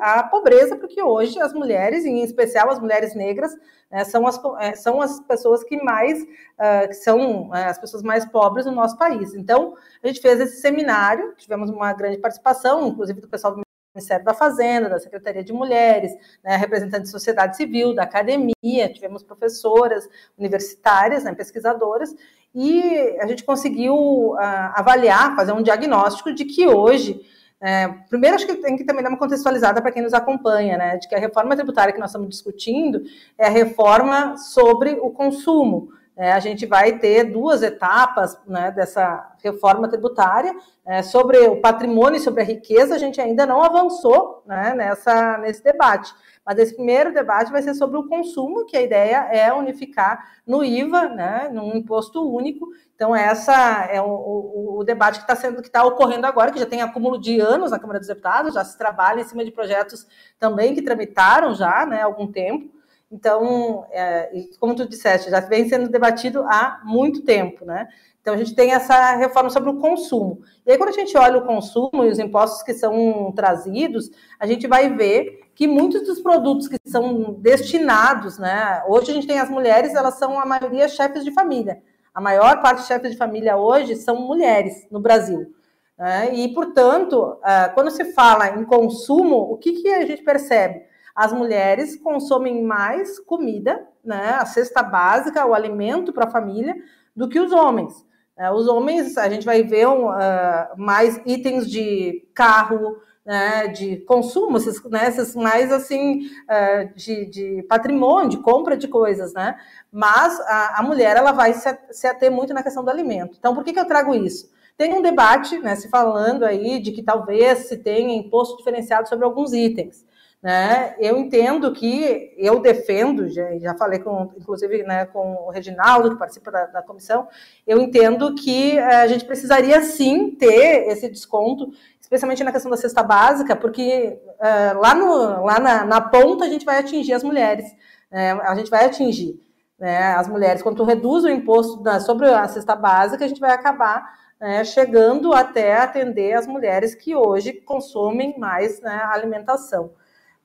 a 0.00 0.22
pobreza, 0.22 0.76
porque 0.76 1.02
hoje 1.02 1.38
as 1.40 1.52
mulheres, 1.52 2.06
em 2.06 2.22
especial 2.22 2.70
as 2.70 2.78
mulheres 2.78 3.14
negras, 3.14 3.54
né, 3.90 4.02
são, 4.04 4.26
as, 4.26 4.40
é, 4.60 4.74
são 4.74 5.00
as 5.00 5.20
pessoas 5.20 5.62
que 5.62 5.76
mais 5.82 6.22
uh, 6.22 6.88
que 6.88 6.94
são 6.94 7.48
uh, 7.48 7.52
as 7.52 7.78
pessoas 7.78 8.02
mais 8.02 8.24
pobres 8.24 8.64
no 8.64 8.72
nosso 8.72 8.96
país. 8.96 9.34
Então, 9.34 9.76
a 10.02 10.06
gente 10.06 10.20
fez 10.20 10.40
esse 10.40 10.60
seminário, 10.62 11.34
tivemos 11.36 11.68
uma 11.68 11.92
grande 11.92 12.16
participação, 12.16 12.88
inclusive 12.88 13.20
do 13.20 13.28
pessoal 13.28 13.54
do 13.54 13.67
Ministério 13.98 14.24
da 14.24 14.32
Fazenda, 14.32 14.88
da 14.88 14.98
Secretaria 14.98 15.44
de 15.44 15.52
Mulheres, 15.52 16.12
né, 16.42 16.56
representantes 16.56 17.12
da 17.12 17.18
sociedade 17.18 17.56
civil, 17.56 17.94
da 17.94 18.04
academia, 18.04 18.92
tivemos 18.92 19.22
professoras 19.22 20.08
universitárias, 20.38 21.24
né, 21.24 21.34
pesquisadoras, 21.34 22.14
e 22.54 23.18
a 23.20 23.26
gente 23.26 23.44
conseguiu 23.44 23.94
uh, 23.94 24.38
avaliar, 24.74 25.36
fazer 25.36 25.52
um 25.52 25.62
diagnóstico 25.62 26.32
de 26.32 26.44
que 26.44 26.66
hoje 26.66 27.20
é, 27.60 27.88
primeiro, 28.08 28.36
acho 28.36 28.46
que 28.46 28.54
tem 28.54 28.76
que 28.76 28.84
também 28.84 29.02
dar 29.02 29.08
uma 29.10 29.18
contextualizada 29.18 29.82
para 29.82 29.90
quem 29.90 30.02
nos 30.02 30.14
acompanha, 30.14 30.76
né? 30.76 30.96
De 30.96 31.08
que 31.08 31.14
a 31.14 31.18
reforma 31.18 31.56
tributária 31.56 31.92
que 31.92 31.98
nós 31.98 32.10
estamos 32.10 32.28
discutindo 32.28 33.02
é 33.36 33.46
a 33.46 33.50
reforma 33.50 34.36
sobre 34.36 34.92
o 34.92 35.10
consumo. 35.10 35.88
É, 36.18 36.32
a 36.32 36.40
gente 36.40 36.66
vai 36.66 36.98
ter 36.98 37.22
duas 37.22 37.62
etapas 37.62 38.36
né, 38.44 38.72
dessa 38.72 39.32
reforma 39.40 39.88
tributária. 39.88 40.52
É, 40.84 41.00
sobre 41.00 41.38
o 41.38 41.60
patrimônio 41.60 42.16
e 42.16 42.20
sobre 42.20 42.42
a 42.42 42.44
riqueza, 42.44 42.96
a 42.96 42.98
gente 42.98 43.20
ainda 43.20 43.46
não 43.46 43.62
avançou 43.62 44.42
né, 44.44 44.74
nessa, 44.74 45.38
nesse 45.38 45.62
debate. 45.62 46.12
Mas 46.44 46.58
esse 46.58 46.74
primeiro 46.74 47.14
debate 47.14 47.52
vai 47.52 47.62
ser 47.62 47.72
sobre 47.74 47.98
o 47.98 48.08
consumo, 48.08 48.66
que 48.66 48.76
a 48.76 48.82
ideia 48.82 49.28
é 49.30 49.52
unificar 49.52 50.18
no 50.44 50.64
IVA, 50.64 51.08
né, 51.08 51.50
num 51.52 51.76
imposto 51.76 52.28
único. 52.28 52.66
Então, 52.96 53.14
essa 53.14 53.86
é 53.88 54.02
o, 54.02 54.08
o, 54.08 54.78
o 54.80 54.84
debate 54.84 55.18
que 55.18 55.24
está 55.24 55.36
sendo 55.36 55.62
que 55.62 55.68
está 55.68 55.84
ocorrendo 55.84 56.26
agora, 56.26 56.50
que 56.50 56.58
já 56.58 56.66
tem 56.66 56.82
acúmulo 56.82 57.20
de 57.20 57.38
anos 57.38 57.70
na 57.70 57.78
Câmara 57.78 58.00
dos 58.00 58.08
Deputados, 58.08 58.54
já 58.54 58.64
se 58.64 58.76
trabalha 58.76 59.20
em 59.20 59.24
cima 59.24 59.44
de 59.44 59.52
projetos 59.52 60.04
também 60.36 60.74
que 60.74 60.82
tramitaram 60.82 61.54
já 61.54 61.86
né, 61.86 62.02
há 62.02 62.06
algum 62.06 62.26
tempo. 62.26 62.76
Então, 63.10 63.86
é, 63.90 64.30
como 64.60 64.74
tu 64.74 64.86
disseste, 64.86 65.30
já 65.30 65.40
vem 65.40 65.68
sendo 65.68 65.88
debatido 65.88 66.42
há 66.42 66.80
muito 66.84 67.22
tempo, 67.22 67.64
né? 67.64 67.88
Então, 68.20 68.34
a 68.34 68.36
gente 68.36 68.54
tem 68.54 68.72
essa 68.72 69.16
reforma 69.16 69.48
sobre 69.48 69.70
o 69.70 69.78
consumo. 69.78 70.40
E 70.66 70.72
aí, 70.72 70.76
quando 70.76 70.90
a 70.90 70.92
gente 70.92 71.16
olha 71.16 71.38
o 71.38 71.46
consumo 71.46 72.04
e 72.04 72.10
os 72.10 72.18
impostos 72.18 72.62
que 72.62 72.74
são 72.74 73.32
trazidos, 73.34 74.10
a 74.38 74.46
gente 74.46 74.66
vai 74.66 74.94
ver 74.94 75.40
que 75.54 75.66
muitos 75.66 76.02
dos 76.02 76.20
produtos 76.20 76.68
que 76.68 76.76
são 76.84 77.32
destinados, 77.38 78.38
né? 78.38 78.82
Hoje 78.86 79.10
a 79.10 79.14
gente 79.14 79.26
tem 79.26 79.40
as 79.40 79.48
mulheres, 79.48 79.94
elas 79.94 80.18
são 80.18 80.38
a 80.38 80.44
maioria 80.44 80.88
chefes 80.88 81.24
de 81.24 81.32
família. 81.32 81.82
A 82.14 82.20
maior 82.20 82.60
parte 82.60 82.82
de 82.82 82.88
chefes 82.88 83.12
de 83.12 83.16
família 83.16 83.56
hoje 83.56 83.96
são 83.96 84.16
mulheres 84.16 84.86
no 84.90 85.00
Brasil. 85.00 85.54
Né? 85.96 86.34
E, 86.34 86.54
portanto, 86.54 87.38
é, 87.44 87.68
quando 87.70 87.90
se 87.90 88.12
fala 88.12 88.50
em 88.50 88.64
consumo, 88.64 89.36
o 89.36 89.56
que, 89.56 89.72
que 89.82 89.88
a 89.88 90.06
gente 90.06 90.22
percebe? 90.22 90.82
As 91.18 91.32
mulheres 91.32 91.96
consomem 91.96 92.62
mais 92.62 93.18
comida, 93.18 93.84
né? 94.04 94.36
A 94.38 94.46
cesta 94.46 94.84
básica, 94.84 95.44
o 95.44 95.52
alimento 95.52 96.12
para 96.12 96.26
a 96.26 96.30
família, 96.30 96.76
do 97.14 97.28
que 97.28 97.40
os 97.40 97.50
homens. 97.50 98.06
É, 98.36 98.52
os 98.52 98.68
homens, 98.68 99.18
a 99.18 99.28
gente 99.28 99.44
vai 99.44 99.64
ver 99.64 99.88
um, 99.88 100.10
uh, 100.10 100.76
mais 100.76 101.20
itens 101.26 101.68
de 101.68 102.24
carro, 102.32 102.98
né, 103.26 103.66
de 103.66 103.96
consumo, 104.02 104.58
esses, 104.58 104.80
né, 104.84 105.08
esses 105.08 105.34
mais 105.34 105.72
assim 105.72 106.28
uh, 106.28 106.94
de, 106.94 107.26
de, 107.26 107.62
patrimônio, 107.64 108.30
de 108.30 108.38
compra 108.38 108.76
de 108.76 108.86
coisas, 108.86 109.32
né? 109.32 109.56
Mas 109.90 110.38
a, 110.42 110.78
a 110.78 110.82
mulher 110.84 111.16
ela 111.16 111.32
vai 111.32 111.52
se, 111.52 111.78
se, 111.90 112.06
ater 112.06 112.30
muito 112.30 112.54
na 112.54 112.62
questão 112.62 112.84
do 112.84 112.90
alimento. 112.90 113.36
Então, 113.36 113.56
por 113.56 113.64
que, 113.64 113.72
que 113.72 113.80
eu 113.80 113.88
trago 113.88 114.14
isso? 114.14 114.48
Tem 114.76 114.94
um 114.94 115.02
debate, 115.02 115.58
né, 115.58 115.74
se 115.74 115.88
falando 115.88 116.44
aí 116.44 116.78
de 116.78 116.92
que 116.92 117.02
talvez 117.02 117.66
se 117.66 117.76
tenha 117.78 118.14
imposto 118.14 118.56
diferenciado 118.56 119.08
sobre 119.08 119.24
alguns 119.24 119.52
itens. 119.52 120.06
Né? 120.40 120.94
Eu 121.00 121.18
entendo 121.18 121.72
que 121.72 122.32
eu 122.36 122.60
defendo, 122.60 123.28
já, 123.28 123.58
já 123.58 123.74
falei 123.74 123.98
com, 123.98 124.30
inclusive, 124.36 124.84
né, 124.84 125.04
com 125.06 125.34
o 125.34 125.50
Reginaldo, 125.50 126.10
que 126.10 126.18
participa 126.18 126.52
da, 126.52 126.66
da 126.66 126.82
comissão, 126.82 127.26
eu 127.66 127.80
entendo 127.80 128.32
que 128.36 128.78
eh, 128.78 129.00
a 129.00 129.06
gente 129.08 129.24
precisaria 129.24 129.82
sim 129.82 130.30
ter 130.30 130.86
esse 130.88 131.08
desconto, 131.08 131.72
especialmente 132.00 132.44
na 132.44 132.52
questão 132.52 132.70
da 132.70 132.76
cesta 132.76 133.02
básica, 133.02 133.56
porque 133.56 134.20
uh, 134.38 134.78
lá, 134.78 134.94
no, 134.94 135.44
lá 135.44 135.58
na, 135.58 135.84
na, 135.84 136.00
ponta 136.00 136.44
a 136.44 136.48
gente 136.48 136.64
vai 136.64 136.78
atingir 136.78 137.14
as 137.14 137.24
mulheres, 137.24 137.66
né? 138.08 138.32
a 138.32 138.54
gente 138.54 138.70
vai 138.70 138.84
atingir 138.86 139.40
né, 139.76 140.14
as 140.14 140.28
mulheres. 140.28 140.62
Quando 140.62 140.76
tu 140.76 140.84
reduz 140.84 141.24
o 141.24 141.28
imposto 141.28 141.82
da, 141.82 141.98
sobre 141.98 142.28
a 142.28 142.46
cesta 142.46 142.76
básica, 142.76 143.24
a 143.24 143.28
gente 143.28 143.40
vai 143.40 143.50
acabar 143.50 144.16
né, 144.40 144.64
chegando 144.64 145.32
até 145.34 145.76
atender 145.76 146.34
as 146.34 146.46
mulheres 146.46 146.94
que 146.94 147.16
hoje 147.16 147.52
consomem 147.52 148.38
mais 148.38 148.80
né, 148.80 149.02
alimentação 149.04 149.90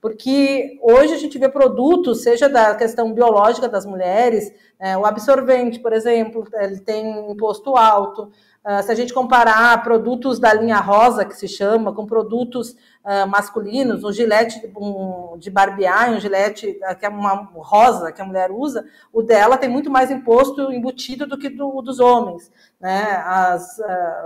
porque 0.04 0.78
hoje 0.82 1.14
a 1.14 1.18
gente 1.18 1.40
vê 1.40 1.48
produtos, 1.48 2.24
seja 2.24 2.50
da 2.50 2.76
questão 2.76 3.14
biológica 3.14 3.70
das 3.70 3.86
mulheres, 3.86 4.54
é, 4.78 4.98
o 4.98 5.06
absorvente, 5.06 5.80
por 5.80 5.94
exemplo, 5.94 6.46
ele 6.56 6.82
tem 6.82 7.32
imposto 7.32 7.78
alto. 7.78 8.30
Uh, 8.66 8.84
se 8.84 8.92
a 8.92 8.96
gente 8.96 9.14
comparar 9.14 9.82
produtos 9.82 10.40
da 10.40 10.54
linha 10.54 10.78
rosa, 10.78 11.24
que 11.24 11.34
se 11.38 11.48
chama, 11.48 11.94
com 11.94 12.06
produtos 12.06 12.72
uh, 12.72 13.26
masculinos, 13.30 14.04
um 14.04 14.12
gilete 14.12 14.70
um, 14.76 15.38
de 15.38 15.50
barbear, 15.50 16.12
um 16.12 16.20
gilete 16.20 16.78
uh, 16.82 16.98
que 16.98 17.06
é 17.06 17.10
uma 17.10 17.50
rosa 17.56 18.12
que 18.12 18.22
a 18.22 18.26
mulher 18.26 18.52
usa, 18.52 18.86
o 19.14 19.22
dela 19.22 19.58
tem 19.58 19.70
muito 19.70 19.90
mais 19.90 20.12
imposto 20.12 20.70
embutido 20.70 21.26
do 21.26 21.38
que 21.38 21.50
do, 21.50 21.82
dos 21.82 22.02
homens. 22.02 22.52
Né? 22.78 23.24
As, 23.26 23.78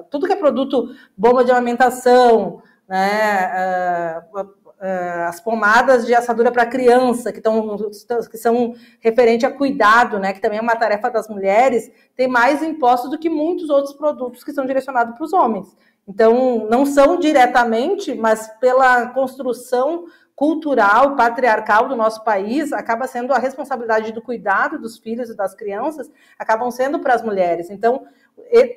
tudo 0.10 0.26
que 0.26 0.34
é 0.34 0.36
produto, 0.36 0.90
bomba 1.16 1.44
de 1.44 1.52
alimentação, 1.52 2.64
né? 2.88 4.24
Uh, 4.80 5.28
as 5.28 5.40
pomadas 5.40 6.06
de 6.06 6.14
assadura 6.14 6.52
para 6.52 6.66
criança, 6.66 7.32
que, 7.32 7.42
tão, 7.42 7.78
que 8.30 8.38
são 8.38 8.74
referente 9.00 9.46
a 9.46 9.52
cuidado, 9.52 10.20
né, 10.20 10.34
que 10.34 10.42
também 10.42 10.60
é 10.60 10.62
uma 10.62 10.76
tarefa 10.76 11.10
das 11.10 11.28
mulheres, 11.28 11.92
tem 12.16 12.28
mais 12.28 12.62
impostos 12.62 13.10
do 13.10 13.20
que 13.20 13.30
muitos 13.30 13.70
outros 13.70 13.94
produtos 13.94 14.44
que 14.44 14.54
são 14.54 14.66
direcionados 14.66 15.16
para 15.16 15.26
os 15.26 15.34
homens. 15.34 15.76
Então, 16.08 16.68
não 16.70 16.86
são 16.86 17.20
diretamente, 17.20 18.16
mas 18.16 18.48
pela 18.60 19.08
construção 19.08 20.06
cultural, 20.38 21.16
patriarcal 21.16 21.90
do 21.90 21.96
nosso 21.96 22.24
país, 22.24 22.72
acaba 22.72 23.08
sendo 23.08 23.34
a 23.34 23.40
responsabilidade 23.40 24.12
do 24.14 24.22
cuidado 24.22 24.78
dos 24.78 24.98
filhos 24.98 25.32
e 25.32 25.36
das 25.36 25.56
crianças, 25.56 26.12
acabam 26.38 26.70
sendo 26.70 27.00
para 27.00 27.16
as 27.16 27.24
mulheres. 27.24 27.72
Então, 27.72 28.06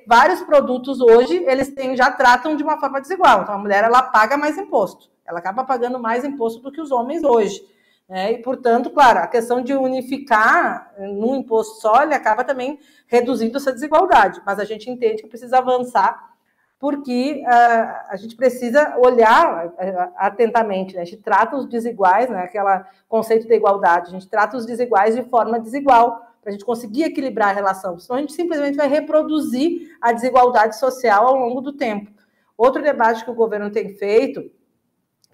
vários 0.07 0.41
produtos 0.43 1.01
hoje, 1.01 1.45
eles 1.47 1.73
têm, 1.73 1.97
já 1.97 2.11
tratam 2.11 2.57
de 2.57 2.63
uma 2.63 2.79
forma 2.79 3.01
desigual. 3.01 3.43
Então, 3.43 3.55
a 3.55 3.59
mulher, 3.59 3.85
ela 3.85 4.03
paga 4.03 4.37
mais 4.37 4.59
imposto. 4.59 5.09
Ela 5.27 5.39
acaba 5.39 5.65
pagando 5.65 5.99
mais 5.99 6.25
imposto 6.25 6.61
do 6.61 6.73
que 6.73 6.81
os 6.81 6.91
homens 6.91 7.23
hoje. 7.23 7.63
Né? 8.09 8.33
E, 8.33 8.39
portanto, 8.39 8.91
claro, 8.91 9.21
a 9.21 9.29
questão 9.29 9.63
de 9.63 9.73
unificar 9.73 10.93
num 10.99 11.37
imposto 11.37 11.81
só, 11.81 12.03
ele 12.03 12.15
acaba 12.15 12.43
também 12.43 12.81
reduzindo 13.07 13.57
essa 13.57 13.73
desigualdade. 13.73 14.43
Mas 14.45 14.59
a 14.59 14.65
gente 14.65 14.91
entende 14.91 15.23
que 15.23 15.29
precisa 15.29 15.59
avançar, 15.59 16.31
porque 16.77 17.45
uh, 17.47 18.09
a 18.09 18.17
gente 18.17 18.35
precisa 18.35 18.97
olhar 18.99 19.67
uh, 19.67 20.13
atentamente. 20.17 20.97
Né? 20.97 21.03
A 21.03 21.05
gente 21.05 21.23
trata 21.23 21.57
os 21.57 21.67
desiguais, 21.67 22.29
né? 22.29 22.43
aquele 22.43 22.85
conceito 23.09 23.47
da 23.47 23.55
igualdade, 23.55 24.09
a 24.09 24.13
gente 24.13 24.29
trata 24.29 24.57
os 24.57 24.67
desiguais 24.67 25.15
de 25.15 25.23
forma 25.23 25.61
desigual, 25.61 26.30
para 26.41 26.51
a 26.51 26.53
gente 26.53 26.65
conseguir 26.65 27.05
equilibrar 27.05 27.51
a 27.51 27.53
relação. 27.53 27.99
Senão 27.99 28.19
a 28.19 28.21
gente 28.21 28.33
simplesmente 28.33 28.77
vai 28.77 28.89
reproduzir 28.89 29.97
a 30.01 30.13
desigualdade 30.13 30.79
social 30.79 31.27
ao 31.27 31.37
longo 31.37 31.61
do 31.61 31.73
tempo. 31.73 32.11
Outro 32.57 32.83
debate 32.83 33.25
que 33.25 33.31
o 33.31 33.35
governo 33.35 33.71
tem 33.71 33.91
feito 33.91 34.51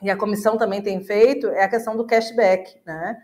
e 0.03 0.11
a 0.11 0.17
comissão 0.17 0.59
também 0.59 0.83
tem 0.83 1.03
feito, 1.03 1.49
é 1.49 1.63
a 1.63 1.69
questão 1.69 1.97
do 1.97 2.07
cashback, 2.07 2.77
né? 2.85 3.17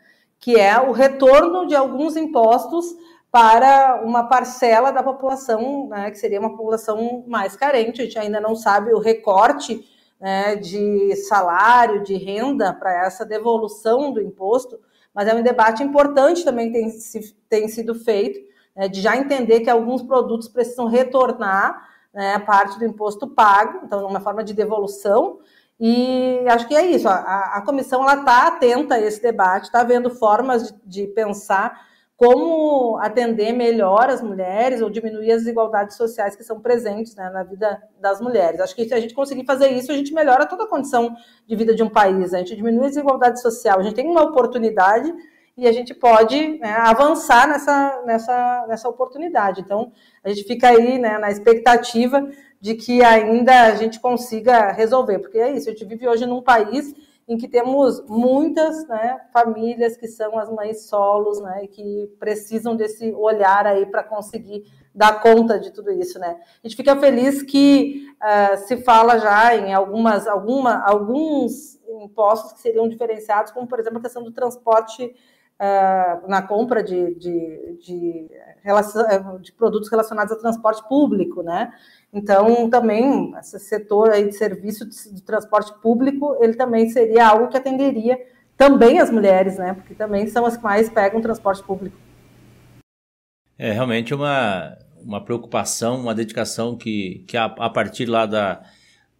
que 0.42 0.58
é 0.58 0.76
o 0.80 0.90
retorno 0.90 1.66
de 1.66 1.76
alguns 1.76 2.16
impostos 2.16 2.96
para 3.30 4.02
uma 4.04 4.24
parcela 4.24 4.90
da 4.90 5.02
população, 5.02 5.88
né, 5.88 6.10
que 6.10 6.18
seria 6.18 6.40
uma 6.40 6.50
população 6.50 7.24
mais 7.28 7.56
carente. 7.56 8.02
A 8.02 8.04
gente 8.04 8.18
ainda 8.18 8.40
não 8.40 8.56
sabe 8.56 8.92
o 8.92 8.98
recorte 8.98 9.88
né, 10.20 10.56
de 10.56 11.14
salário, 11.14 12.02
de 12.02 12.14
renda 12.16 12.74
para 12.74 13.06
essa 13.06 13.24
devolução 13.24 14.12
do 14.12 14.20
imposto, 14.20 14.78
mas 15.14 15.28
é 15.28 15.34
um 15.34 15.42
debate 15.42 15.82
importante 15.82 16.44
também 16.44 16.72
que 16.72 16.78
tem, 16.78 16.90
tem 17.48 17.68
sido 17.68 17.94
feito, 17.94 18.40
né, 18.74 18.88
de 18.88 19.00
já 19.00 19.16
entender 19.16 19.60
que 19.60 19.70
alguns 19.70 20.02
produtos 20.02 20.48
precisam 20.48 20.86
retornar 20.86 21.88
né, 22.12 22.38
parte 22.40 22.78
do 22.78 22.84
imposto 22.84 23.26
pago, 23.26 23.80
então, 23.84 24.06
uma 24.06 24.20
forma 24.20 24.44
de 24.44 24.54
devolução, 24.54 25.38
e 25.84 26.44
acho 26.48 26.68
que 26.68 26.76
é 26.76 26.86
isso. 26.86 27.08
A, 27.08 27.56
a 27.56 27.62
comissão 27.62 28.04
está 28.08 28.46
atenta 28.46 28.94
a 28.94 29.00
esse 29.00 29.20
debate, 29.20 29.64
está 29.64 29.82
vendo 29.82 30.10
formas 30.10 30.68
de, 30.68 30.80
de, 30.84 31.06
pensar 31.08 31.86
como 32.22 32.98
atender 32.98 33.52
melhor 33.52 34.08
as 34.08 34.22
mulheres 34.22 34.80
ou 34.80 34.88
diminuir 34.88 35.32
as 35.32 35.40
desigualdades 35.40 35.96
sociais 35.96 36.36
que 36.36 36.44
são 36.44 36.60
presentes 36.60 37.16
né, 37.16 37.28
na 37.30 37.42
vida 37.42 37.82
das 38.00 38.20
mulheres. 38.20 38.60
Acho 38.60 38.76
que 38.76 38.84
se 38.84 38.94
a 38.94 39.00
gente 39.00 39.12
conseguir 39.12 39.44
fazer 39.44 39.70
isso, 39.72 39.90
a 39.90 39.96
gente 39.96 40.14
melhora 40.14 40.46
toda 40.46 40.62
a 40.62 40.68
condição 40.68 41.16
de 41.48 41.56
vida 41.56 41.74
de 41.74 41.82
um 41.82 41.88
país. 41.88 42.32
A 42.32 42.38
gente 42.38 42.54
diminui 42.54 42.84
a 42.84 42.88
desigualdade 42.90 43.42
social. 43.42 43.80
A 43.80 43.82
gente 43.82 43.96
tem 43.96 44.06
uma 44.06 44.22
oportunidade 44.22 45.12
e 45.56 45.66
a 45.66 45.72
gente 45.72 45.92
pode 45.94 46.60
né, 46.60 46.70
avançar 46.78 47.48
nessa, 47.48 48.00
nessa, 48.06 48.66
nessa 48.68 48.88
oportunidade. 48.88 49.60
Então, 49.60 49.90
a 50.22 50.28
gente 50.28 50.44
fica 50.44 50.68
aí 50.68 51.00
né, 51.00 51.18
na 51.18 51.28
expectativa 51.28 52.24
de 52.60 52.76
que 52.76 53.02
ainda 53.02 53.64
a 53.64 53.74
gente 53.74 53.98
consiga 53.98 54.70
resolver, 54.70 55.18
porque 55.18 55.38
é 55.38 55.50
isso, 55.50 55.68
a 55.68 55.72
gente 55.72 55.84
vive 55.84 56.06
hoje 56.06 56.24
num 56.24 56.40
país 56.40 56.94
em 57.28 57.36
que 57.36 57.48
temos 57.48 58.04
muitas 58.08 58.86
né, 58.88 59.20
famílias 59.32 59.96
que 59.96 60.08
são 60.08 60.38
as 60.38 60.50
mães 60.50 60.86
solos, 60.86 61.40
né, 61.40 61.64
e 61.64 61.68
que 61.68 62.14
precisam 62.18 62.74
desse 62.76 63.12
olhar 63.12 63.66
aí 63.66 63.86
para 63.86 64.02
conseguir 64.02 64.64
dar 64.94 65.22
conta 65.22 65.58
de 65.58 65.70
tudo 65.70 65.90
isso, 65.90 66.18
né? 66.18 66.38
A 66.62 66.68
gente 66.68 66.76
fica 66.76 66.94
feliz 66.96 67.42
que 67.42 68.06
uh, 68.20 68.56
se 68.66 68.76
fala 68.78 69.18
já 69.18 69.56
em 69.56 69.72
algumas, 69.72 70.26
alguma, 70.26 70.82
alguns 70.84 71.80
impostos 72.02 72.52
que 72.52 72.60
seriam 72.60 72.88
diferenciados, 72.88 73.52
como 73.52 73.66
por 73.66 73.80
exemplo 73.80 73.98
a 73.98 74.02
questão 74.02 74.22
do 74.22 74.32
transporte 74.32 75.14
uh, 75.60 76.28
na 76.28 76.42
compra 76.42 76.82
de, 76.82 77.14
de, 77.14 77.78
de, 77.80 78.28
de, 79.40 79.52
produtos 79.52 79.90
relacionados 79.90 80.32
ao 80.32 80.38
transporte 80.38 80.86
público, 80.88 81.42
né? 81.42 81.72
Então, 82.12 82.68
também, 82.68 83.34
esse 83.38 83.58
setor 83.58 84.10
aí 84.10 84.28
de 84.28 84.34
serviço 84.34 84.88
de, 84.88 85.14
de 85.14 85.22
transporte 85.22 85.72
público, 85.80 86.36
ele 86.40 86.54
também 86.54 86.88
seria 86.90 87.26
algo 87.26 87.48
que 87.48 87.56
atenderia 87.56 88.18
também 88.56 89.00
as 89.00 89.10
mulheres, 89.10 89.56
né? 89.56 89.74
Porque 89.74 89.94
também 89.94 90.26
são 90.26 90.44
as 90.44 90.56
que 90.56 90.62
mais 90.62 90.88
pegam 90.90 91.20
transporte 91.20 91.62
público. 91.62 91.96
É 93.58 93.72
realmente 93.72 94.14
uma, 94.14 94.76
uma 95.04 95.24
preocupação, 95.24 96.00
uma 96.00 96.14
dedicação 96.14 96.76
que, 96.76 97.24
que 97.26 97.36
a, 97.36 97.44
a 97.44 97.70
partir 97.70 98.06
lá 98.06 98.26
da, 98.26 98.62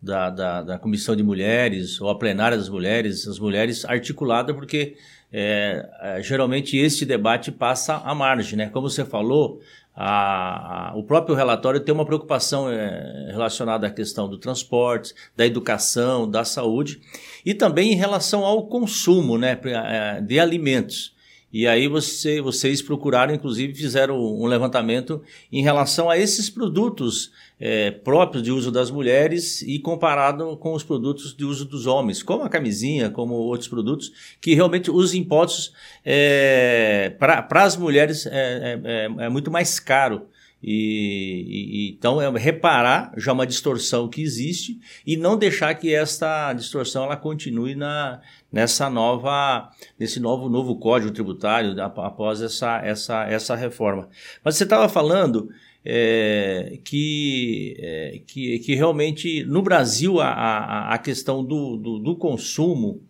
da, 0.00 0.30
da, 0.30 0.62
da, 0.62 0.78
Comissão 0.78 1.14
de 1.14 1.22
Mulheres 1.22 2.00
ou 2.00 2.10
a 2.10 2.18
plenária 2.18 2.56
das 2.56 2.68
mulheres, 2.68 3.26
as 3.26 3.38
mulheres 3.38 3.84
articulada, 3.84 4.52
porque 4.52 4.96
é, 5.32 5.88
é, 6.00 6.22
geralmente 6.22 6.76
este 6.76 7.06
debate 7.06 7.50
passa 7.50 7.96
à 7.96 8.14
margem, 8.14 8.58
né? 8.58 8.68
Como 8.68 8.88
você 8.88 9.04
falou, 9.04 9.60
a, 9.94 10.90
a, 10.90 10.96
o 10.96 11.02
próprio 11.02 11.34
relatório 11.34 11.80
tem 11.80 11.94
uma 11.94 12.04
preocupação 12.04 12.70
é, 12.70 13.28
relacionada 13.30 13.86
à 13.86 13.90
questão 13.90 14.28
do 14.28 14.38
transporte, 14.38 15.14
da 15.36 15.46
educação, 15.46 16.30
da 16.30 16.44
saúde 16.44 17.00
e 17.44 17.54
também 17.54 17.92
em 17.92 17.96
relação 17.96 18.44
ao 18.44 18.66
consumo 18.66 19.38
né, 19.38 19.58
é, 19.64 20.20
de 20.20 20.38
alimentos. 20.38 21.11
E 21.52 21.66
aí 21.66 21.86
você, 21.86 22.40
vocês 22.40 22.80
procuraram, 22.80 23.34
inclusive, 23.34 23.74
fizeram 23.74 24.18
um 24.18 24.46
levantamento 24.46 25.22
em 25.52 25.62
relação 25.62 26.08
a 26.08 26.16
esses 26.16 26.48
produtos 26.48 27.30
é, 27.60 27.90
próprios 27.90 28.42
de 28.42 28.50
uso 28.50 28.72
das 28.72 28.90
mulheres 28.90 29.60
e 29.60 29.78
comparado 29.78 30.56
com 30.56 30.72
os 30.72 30.82
produtos 30.82 31.36
de 31.36 31.44
uso 31.44 31.66
dos 31.66 31.86
homens, 31.86 32.22
como 32.22 32.42
a 32.42 32.48
camisinha, 32.48 33.10
como 33.10 33.34
outros 33.34 33.68
produtos, 33.68 34.10
que 34.40 34.54
realmente 34.54 34.90
os 34.90 35.12
impostos 35.12 35.74
é, 36.04 37.14
para 37.18 37.62
as 37.62 37.76
mulheres 37.76 38.24
é, 38.24 38.30
é, 38.32 38.80
é, 38.84 39.24
é 39.26 39.28
muito 39.28 39.50
mais 39.50 39.78
caro. 39.78 40.26
E, 40.62 41.44
e, 41.48 41.90
então 41.90 42.22
é 42.22 42.30
reparar 42.38 43.12
já 43.16 43.32
uma 43.32 43.46
distorção 43.46 44.08
que 44.08 44.22
existe 44.22 44.78
e 45.04 45.16
não 45.16 45.36
deixar 45.36 45.74
que 45.74 45.92
esta 45.92 46.52
distorção 46.52 47.04
ela 47.04 47.16
continue 47.16 47.74
na, 47.74 48.20
nessa 48.52 48.88
nova 48.88 49.70
nesse 49.98 50.20
novo 50.20 50.48
novo 50.48 50.76
código 50.76 51.12
tributário 51.12 51.74
após 51.82 52.40
essa 52.40 52.80
essa 52.84 53.24
essa 53.24 53.56
reforma. 53.56 54.08
Mas 54.44 54.54
você 54.54 54.62
estava 54.62 54.88
falando 54.88 55.48
é, 55.84 56.78
que, 56.84 57.76
é, 57.78 58.20
que, 58.26 58.58
que 58.60 58.74
realmente 58.74 59.44
no 59.44 59.62
Brasil 59.62 60.20
a, 60.20 60.28
a, 60.28 60.94
a 60.94 60.98
questão 60.98 61.44
do, 61.44 61.76
do, 61.76 61.98
do, 61.98 62.16
consumo 62.16 63.02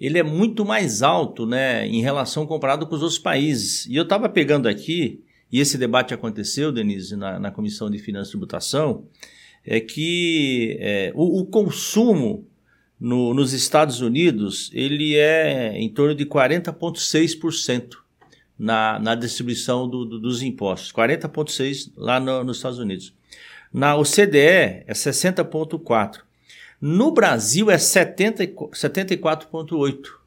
ele 0.00 0.18
é 0.18 0.22
muito 0.22 0.64
mais 0.64 1.02
alto 1.02 1.44
né, 1.44 1.86
em 1.86 2.00
relação 2.00 2.46
comparado 2.46 2.86
com 2.86 2.94
os 2.94 3.02
outros 3.02 3.18
países. 3.18 3.84
E 3.86 3.96
eu 3.96 4.04
estava 4.04 4.28
pegando 4.28 4.68
aqui 4.68 5.22
e 5.52 5.60
esse 5.60 5.76
debate 5.76 6.14
aconteceu, 6.14 6.70
Denise, 6.70 7.16
na, 7.16 7.38
na 7.38 7.50
Comissão 7.50 7.90
de 7.90 7.98
Finanças 7.98 8.28
e 8.28 8.32
Tributação, 8.32 9.04
é 9.64 9.80
que 9.80 10.76
é, 10.80 11.12
o, 11.14 11.40
o, 11.40 11.46
consumo 11.46 12.46
no, 12.98 13.34
nos 13.34 13.52
Estados 13.52 14.00
Unidos 14.00 14.70
ele 14.72 15.16
é 15.16 15.76
em 15.76 15.88
torno 15.88 16.14
de 16.14 16.24
40,6% 16.24 17.96
na, 18.58 18.98
na 18.98 19.14
distribuição 19.14 19.88
do, 19.88 20.04
do, 20.04 20.20
dos 20.20 20.42
impostos. 20.42 20.92
40,6% 20.92 21.92
lá 21.96 22.20
no, 22.20 22.44
nos 22.44 22.58
Estados 22.58 22.78
Unidos. 22.78 23.14
Na 23.72 23.96
OCDE 23.96 24.38
é 24.38 24.84
60,4%. 24.92 26.20
No 26.80 27.10
Brasil 27.10 27.70
é 27.70 27.76
74,8%. 27.76 30.19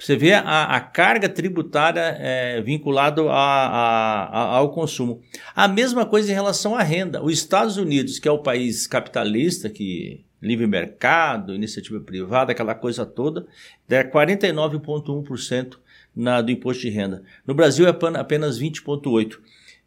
Você 0.00 0.16
vê 0.16 0.32
a, 0.32 0.76
a 0.76 0.80
carga 0.80 1.28
tributária 1.28 2.16
é, 2.20 2.62
vinculada 2.62 3.20
ao 3.20 4.70
consumo. 4.70 5.20
A 5.56 5.66
mesma 5.66 6.06
coisa 6.06 6.30
em 6.30 6.34
relação 6.34 6.76
à 6.76 6.82
renda. 6.82 7.22
Os 7.22 7.32
Estados 7.32 7.76
Unidos, 7.76 8.20
que 8.20 8.28
é 8.28 8.30
o 8.30 8.38
país 8.38 8.86
capitalista, 8.86 9.68
que 9.68 10.24
livre 10.40 10.68
mercado, 10.68 11.52
iniciativa 11.52 11.98
privada, 11.98 12.52
aquela 12.52 12.76
coisa 12.76 13.04
toda, 13.04 13.44
é 13.88 14.04
49,1% 14.04 15.78
na, 16.14 16.40
do 16.40 16.52
imposto 16.52 16.82
de 16.82 16.90
renda. 16.90 17.24
No 17.44 17.52
Brasil 17.52 17.84
é 17.86 17.90
apenas 17.90 18.60
20,8%. 18.60 19.38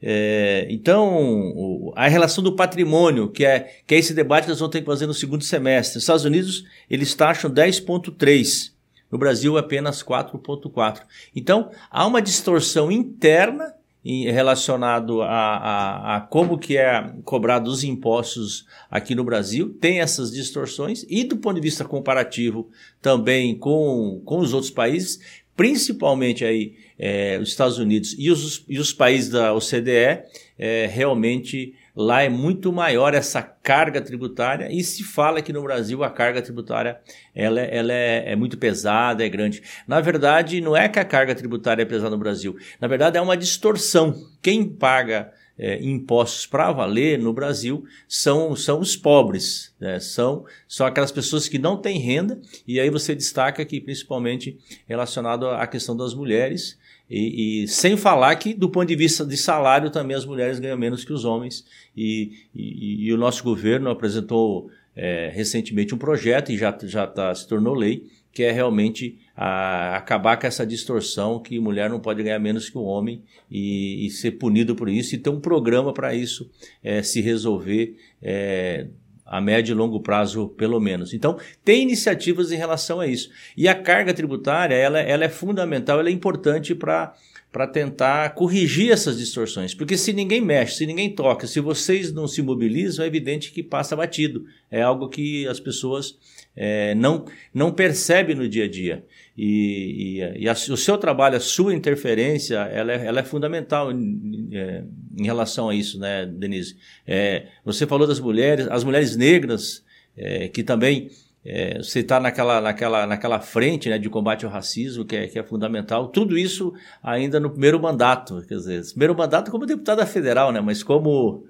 É, 0.04 0.66
então, 0.70 1.94
a 1.96 2.08
relação 2.08 2.44
do 2.44 2.56
patrimônio, 2.56 3.30
que 3.30 3.46
é, 3.46 3.76
que 3.86 3.96
é 3.96 3.98
esse 3.98 4.14
debate 4.14 4.44
que 4.44 4.50
nós 4.50 4.60
vamos 4.60 4.74
ter 4.74 4.82
que 4.82 4.86
fazer 4.86 5.06
no 5.06 5.14
segundo 5.14 5.44
semestre. 5.44 5.96
Nos 5.96 6.04
Estados 6.04 6.26
Unidos, 6.26 6.66
eles 6.90 7.14
taxam 7.16 7.50
10,3%. 7.50 8.72
No 9.12 9.18
Brasil, 9.18 9.58
apenas 9.58 10.02
4,4%. 10.02 11.02
Então, 11.36 11.70
há 11.90 12.08
uma 12.08 12.22
distorção 12.22 12.92
interna 12.92 13.76
relacionado 14.04 15.22
a, 15.22 15.28
a, 15.28 16.16
a, 16.16 16.22
como 16.22 16.58
que 16.58 16.76
é 16.76 17.14
cobrado 17.24 17.70
os 17.70 17.84
impostos 17.84 18.66
aqui 18.90 19.14
no 19.14 19.24
Brasil, 19.24 19.78
tem 19.80 20.00
essas 20.00 20.32
distorções 20.32 21.06
e 21.08 21.24
do 21.24 21.38
ponto 21.38 21.56
de 21.56 21.62
vista 21.62 21.86
comparativo 21.86 22.68
também 23.00 23.56
com, 23.56 24.20
com 24.26 24.40
os 24.40 24.54
outros 24.54 24.72
países, 24.72 25.20
principalmente 25.56 26.44
aí 26.44 26.74
é, 26.98 27.38
os 27.40 27.50
Estados 27.50 27.78
Unidos 27.78 28.16
e 28.18 28.32
os, 28.32 28.66
e 28.68 28.80
os 28.80 28.92
países 28.92 29.30
da 29.30 29.54
OCDE, 29.54 30.24
é, 30.58 30.90
realmente 30.92 31.76
Lá 31.96 32.24
é 32.24 32.30
muito 32.30 32.72
maior 32.72 33.14
essa 33.14 33.42
carga 33.42 34.02
tributária 34.02 34.72
e 34.72 34.84
se 34.84 35.04
fala 35.04 35.42
que 35.42 35.52
no 35.52 35.62
Brasil 35.62 36.04
a 36.04 36.10
carga 36.10 36.42
tributária 36.42 37.00
ela, 37.36 37.60
ela 37.60 37.92
é, 37.92 38.32
é, 38.32 38.36
muito 38.36 38.58
pesada, 38.58 39.26
é 39.26 39.30
grande. 39.30 39.62
Na 39.88 40.00
verdade, 40.00 40.62
não 40.62 40.76
é 40.76 40.88
que 40.88 41.00
a 41.00 41.06
carga 41.06 41.36
tributária 41.36 41.84
é 41.84 41.86
pesada 41.86 42.12
no 42.12 42.18
Brasil. 42.18 42.56
Na 42.80 42.88
verdade, 42.88 43.18
é 43.18 43.22
uma 43.22 43.36
distorção. 43.36 44.16
Quem 44.42 44.68
paga 44.68 45.32
é, 45.62 45.80
impostos 45.84 46.48
para 46.48 46.72
valer 46.72 47.20
no 47.20 47.32
Brasil 47.32 47.84
são, 48.08 48.56
são 48.56 48.80
os 48.80 48.96
pobres, 48.96 49.76
né? 49.80 50.00
são, 50.00 50.44
são 50.68 50.88
aquelas 50.88 51.12
pessoas 51.12 51.48
que 51.48 51.60
não 51.60 51.78
têm 51.78 52.00
renda, 52.00 52.42
e 52.68 52.80
aí 52.80 52.90
você 52.90 53.14
destaca 53.14 53.64
que 53.64 53.80
principalmente 53.80 54.58
relacionado 54.88 55.48
à 55.48 55.68
questão 55.68 55.96
das 55.96 56.16
mulheres, 56.16 56.80
e, 57.14 57.64
e, 57.64 57.68
sem 57.68 57.98
falar 57.98 58.34
que, 58.38 58.54
do 58.54 58.70
ponto 58.70 58.88
de 58.88 58.96
vista 58.96 59.26
de 59.26 59.36
salário, 59.36 59.90
também 59.90 60.16
as 60.16 60.26
mulheres 60.26 60.60
ganham 60.60 60.78
menos 60.78 61.04
que 61.04 61.12
os 61.12 61.26
homens. 61.26 61.66
E, 61.96 62.32
e, 62.56 63.08
e 63.08 63.14
o 63.14 63.18
nosso 63.18 63.44
governo 63.44 63.90
apresentou 63.90 64.70
é, 64.96 65.30
recentemente 65.34 65.94
um 65.94 65.98
projeto, 65.98 66.54
e 66.54 66.58
já, 66.58 66.78
já 66.84 67.06
tá, 67.06 67.36
se 67.36 67.46
tornou 67.46 67.76
lei, 67.76 68.08
que 68.32 68.44
é 68.44 68.52
realmente 68.52 69.20
a, 69.36 69.98
acabar 69.98 70.38
com 70.38 70.48
essa 70.48 70.66
distorção 70.66 71.38
que 71.40 71.60
mulher 71.60 71.90
não 71.90 72.00
pode 72.00 72.24
ganhar 72.24 72.40
menos 72.40 72.70
que 72.70 72.78
o 72.78 72.84
homem 72.84 73.22
e, 73.52 74.10
ser 74.12 74.32
punido 74.32 74.74
por 74.74 74.88
isso, 74.88 75.14
e 75.14 75.18
ter 75.18 75.30
um 75.30 75.42
programa 75.42 75.94
para 75.94 76.16
isso 76.16 76.50
é, 76.82 77.04
se 77.04 77.20
resolver 77.20 77.98
é, 78.22 78.88
a 79.32 79.40
médio 79.40 79.72
e 79.72 79.76
longo 79.76 80.02
prazo, 80.02 80.50
pelo 80.58 80.78
menos. 80.78 81.14
Então, 81.14 81.40
tem 81.64 81.84
iniciativas 81.84 82.52
em 82.52 82.58
relação 82.58 83.00
a 83.00 83.08
isso. 83.08 83.30
E 83.56 83.66
a 83.66 83.74
carga 83.74 84.14
tributária, 84.14 84.76
ela, 84.76 85.00
ela 85.00 85.24
é 85.24 85.30
fundamental, 85.30 86.02
ela 86.02 86.10
é 86.10 86.12
importante 86.12 86.76
para 86.76 87.14
para 87.52 87.68
tentar 87.68 88.34
corrigir 88.34 88.92
essas 88.92 89.18
distorções. 89.18 89.74
Porque 89.74 89.98
se 89.98 90.14
ninguém 90.14 90.40
mexe, 90.40 90.78
se 90.78 90.86
ninguém 90.86 91.14
toca, 91.14 91.46
se 91.46 91.60
vocês 91.60 92.14
não 92.14 92.28
se 92.28 92.42
mobilizam, 92.42 93.04
é 93.04 93.08
evidente 93.08 93.52
que 93.52 93.62
passa 93.62 93.96
batido. 93.96 94.46
É 94.70 94.82
algo 94.82 95.10
que 95.10 95.46
as 95.48 95.60
pessoas 95.60 96.18
é, 96.56 96.96
não, 96.96 97.26
não 97.54 97.72
percebem 97.72 98.36
no 98.36 98.48
dia 98.48 98.66
a 98.66 98.70
dia. 98.70 99.06
E, 99.38 100.20
e, 100.20 100.44
e 100.44 100.50
a, 100.50 100.54
o 100.54 100.78
seu 100.78 100.98
trabalho, 100.98 101.36
a 101.36 101.42
sua 101.42 101.74
interferência, 101.74 102.56
ela 102.56 102.94
é, 102.94 103.06
ela 103.06 103.20
é 103.20 103.24
fundamental 103.24 103.92
em, 103.92 104.50
é, 104.54 104.84
em, 105.18 105.26
relação 105.26 105.70
a 105.70 105.76
isso, 105.76 106.00
né, 106.00 106.26
Denise? 106.26 106.78
É, 107.06 107.48
você 107.66 107.86
falou 107.86 108.08
das 108.08 108.20
mulheres, 108.20 108.68
as 108.70 108.84
mulheres 108.84 109.16
negras, 109.18 109.84
é, 110.16 110.48
que 110.48 110.64
também 110.64 111.10
é, 111.44 111.78
você 111.80 112.02
está 112.02 112.20
naquela, 112.20 112.62
naquela, 112.62 113.08
naquela 113.08 113.40
frente 113.40 113.90
né, 113.90 113.98
de 113.98 114.10
combate 114.10 114.46
ao 114.46 114.52
racismo, 114.52 115.04
que 115.04 115.16
é, 115.16 115.28
que 115.28 115.40
é 115.40 115.44
fundamental. 115.44 116.08
Tudo 116.08 116.38
isso 116.38 116.74
ainda 117.02 117.40
no 117.40 117.50
primeiro 117.50 117.80
mandato, 117.82 118.44
quer 118.48 118.56
dizer, 118.56 118.82
primeiro 118.92 119.16
mandato 119.18 119.50
como 119.50 119.66
deputada 119.66 120.06
federal, 120.06 120.52
né, 120.52 120.62
mas 120.62 120.84
como, 120.84 121.44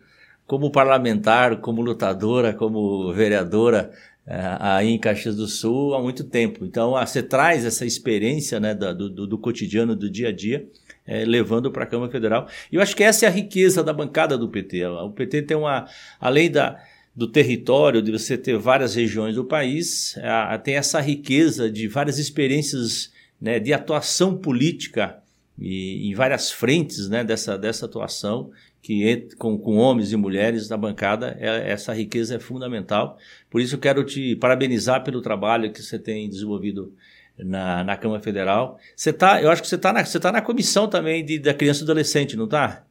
como 0.47 0.71
parlamentar, 0.71 1.57
como 1.57 1.81
lutadora, 1.81 2.53
como 2.53 3.11
vereadora, 3.13 3.91
é, 4.25 4.39
aí 4.59 4.89
em 4.89 4.99
Caxias 4.99 5.35
do 5.35 5.47
Sul 5.47 5.93
há 5.93 6.01
muito 6.01 6.23
tempo. 6.23 6.63
Então, 6.63 6.91
você 6.91 7.21
traz 7.21 7.65
essa 7.65 7.85
experiência 7.85 8.61
né, 8.61 8.73
do, 8.73 9.09
do, 9.09 9.27
do 9.27 9.37
cotidiano, 9.37 9.93
do 9.93 10.09
dia 10.09 10.29
a 10.29 10.31
dia, 10.31 10.65
é, 11.05 11.25
levando 11.25 11.69
para 11.69 11.83
a 11.83 11.87
Câmara 11.87 12.09
Federal. 12.09 12.47
E 12.71 12.75
eu 12.75 12.81
acho 12.81 12.95
que 12.95 13.03
essa 13.03 13.25
é 13.25 13.27
a 13.27 13.31
riqueza 13.31 13.83
da 13.83 13.91
bancada 13.91 14.37
do 14.37 14.47
PT. 14.47 14.85
O 14.85 15.09
PT 15.09 15.41
tem 15.41 15.57
uma, 15.57 15.85
além 16.19 16.49
da, 16.49 16.79
do 17.15 17.27
território, 17.27 18.01
de 18.01 18.11
você 18.11 18.37
ter 18.37 18.57
várias 18.57 18.95
regiões 18.95 19.35
do 19.35 19.43
país, 19.43 20.17
a, 20.23 20.53
a, 20.53 20.57
tem 20.57 20.75
essa 20.75 20.99
riqueza 21.01 21.69
de 21.69 21.87
várias 21.87 22.17
experiências 22.17 23.11
né, 23.39 23.59
de 23.59 23.73
atuação 23.73 24.37
política 24.37 25.17
e, 25.59 26.09
em 26.09 26.13
várias 26.13 26.51
frentes 26.51 27.09
né, 27.09 27.23
dessa, 27.23 27.57
dessa 27.57 27.85
atuação, 27.85 28.51
que 28.81 29.27
com, 29.37 29.57
com 29.57 29.75
homens 29.75 30.11
e 30.11 30.15
mulheres 30.15 30.69
na 30.69 30.77
bancada, 30.77 31.37
é, 31.39 31.71
essa 31.71 31.93
riqueza 31.93 32.35
é 32.35 32.39
fundamental. 32.39 33.17
Por 33.49 33.61
isso 33.61 33.75
eu 33.75 33.79
quero 33.79 34.03
te 34.03 34.35
parabenizar 34.37 35.03
pelo 35.03 35.21
trabalho 35.21 35.71
que 35.71 35.83
você 35.83 35.99
tem 35.99 36.29
desenvolvido 36.29 36.93
na, 37.37 37.83
na 37.83 37.97
Câmara 37.97 38.21
Federal. 38.21 38.79
Você 38.95 39.11
tá, 39.11 39.41
eu 39.41 39.51
acho 39.51 39.61
que 39.61 39.67
você 39.67 39.75
está 39.75 39.91
na, 39.91 40.03
você 40.03 40.19
tá 40.19 40.31
na 40.31 40.41
comissão 40.41 40.87
também 40.87 41.23
de, 41.25 41.39
da 41.39 41.53
criança 41.53 41.81
e 41.81 41.83
adolescente, 41.83 42.37
não 42.37 42.45
está? 42.45 42.83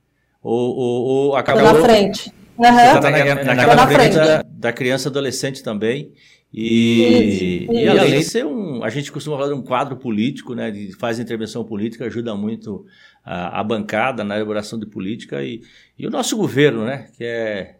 Ou, 0.43 0.77
ou, 0.77 1.05
ou 1.05 1.37
acabou... 1.37 1.63
na 1.63 1.75
frente. 1.75 2.33
Uhum. 2.61 2.77
Você 2.77 2.97
está 2.97 3.11
na, 3.11 3.35
na, 3.35 3.55
na, 3.55 3.75
na 3.75 3.89
frente 3.89 4.17
da, 4.17 4.43
da 4.43 4.73
criança 4.73 5.09
e 5.09 5.11
adolescente 5.11 5.63
também. 5.63 6.13
E, 6.53 7.67
e, 7.71 7.89
além 7.89 8.19
de 8.19 8.25
ser 8.25 8.45
um, 8.45 8.83
a 8.83 8.91
gente 8.91 9.11
costuma 9.11 9.37
falar 9.37 9.49
de 9.49 9.55
um 9.55 9.63
quadro 9.63 9.97
político, 9.97 10.53
né, 10.55 10.71
de 10.71 10.93
faz 10.99 11.19
intervenção 11.19 11.65
política, 11.65 12.05
ajuda 12.05 12.35
muito 12.35 12.85
a, 13.25 13.61
a 13.61 13.65
bancada 13.65 14.25
na 14.25 14.37
elaboração 14.37 14.79
de 14.79 14.85
política 14.85 15.43
e, 15.45 15.63
e 15.97 16.07
o 16.07 16.11
nosso 16.11 16.37
governo, 16.37 16.85
né, 16.85 17.07
que 17.17 17.25
é 17.25 17.77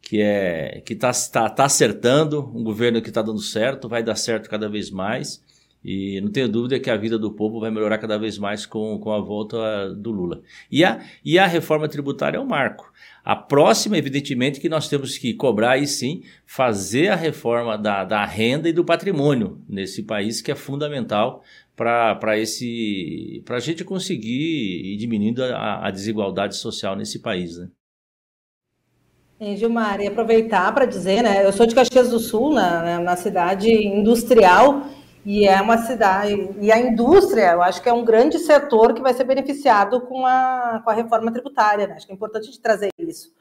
que 0.00 0.20
é 0.20 0.82
que 0.84 0.94
está 0.94 1.12
tá, 1.32 1.48
tá 1.48 1.64
acertando, 1.64 2.52
um 2.54 2.62
governo 2.62 3.00
que 3.00 3.08
está 3.08 3.22
dando 3.22 3.40
certo, 3.40 3.88
vai 3.88 4.02
dar 4.02 4.16
certo 4.16 4.50
cada 4.50 4.68
vez 4.68 4.90
mais 4.90 5.40
e 5.84 6.20
não 6.20 6.30
tenho 6.30 6.48
dúvida 6.48 6.78
que 6.80 6.90
a 6.90 6.96
vida 6.96 7.18
do 7.18 7.32
povo 7.32 7.60
vai 7.60 7.70
melhorar 7.70 7.98
cada 7.98 8.18
vez 8.18 8.36
mais 8.38 8.66
com, 8.66 8.98
com 8.98 9.12
a 9.12 9.20
volta 9.20 9.94
do 9.94 10.10
Lula. 10.10 10.42
E 10.70 10.84
a, 10.84 11.00
e 11.24 11.38
a 11.38 11.46
reforma 11.46 11.88
tributária 11.88 12.36
é 12.36 12.40
um 12.40 12.46
marco. 12.46 12.92
A 13.24 13.36
próxima, 13.36 13.96
evidentemente, 13.96 14.60
que 14.60 14.68
nós 14.68 14.88
temos 14.88 15.18
que 15.18 15.34
cobrar 15.34 15.72
aí 15.72 15.86
sim, 15.86 16.22
fazer 16.46 17.08
a 17.08 17.16
reforma 17.16 17.76
da, 17.76 18.04
da 18.04 18.24
renda 18.24 18.68
e 18.68 18.72
do 18.72 18.84
patrimônio 18.84 19.62
nesse 19.68 20.02
país, 20.02 20.40
que 20.40 20.50
é 20.50 20.54
fundamental 20.54 21.42
para 21.76 22.36
esse 22.36 23.40
para 23.44 23.56
a 23.56 23.60
gente 23.60 23.84
conseguir 23.84 24.94
ir 24.94 24.96
diminuindo 24.96 25.44
a, 25.44 25.86
a 25.86 25.90
desigualdade 25.90 26.56
social 26.56 26.96
nesse 26.96 27.20
país. 27.20 27.56
Né? 27.56 27.68
E, 29.40 29.56
Gilmar, 29.56 30.00
e 30.00 30.08
aproveitar 30.08 30.74
para 30.74 30.84
dizer, 30.84 31.22
né? 31.22 31.46
Eu 31.46 31.52
sou 31.52 31.64
de 31.64 31.74
Caxias 31.74 32.10
do 32.10 32.18
Sul, 32.18 32.52
na, 32.52 32.98
na 32.98 33.14
cidade 33.14 33.70
industrial, 33.70 34.88
e 35.24 35.46
é 35.46 35.60
uma 35.60 35.78
cidade, 35.78 36.50
e 36.60 36.72
a 36.72 36.78
indústria, 36.78 37.52
eu 37.52 37.62
acho 37.62 37.82
que 37.82 37.88
é 37.88 37.92
um 37.92 38.04
grande 38.04 38.38
setor 38.38 38.94
que 38.94 39.02
vai 39.02 39.12
ser 39.12 39.24
beneficiado 39.24 40.00
com 40.02 40.24
a, 40.24 40.80
com 40.84 40.90
a 40.90 40.94
reforma 40.94 41.32
tributária, 41.32 41.86
né? 41.86 41.94
Acho 41.94 42.06
que 42.06 42.12
é 42.12 42.14
importante 42.14 42.50
de 42.50 42.60
trazer 42.60 42.90
isso. 42.98 43.32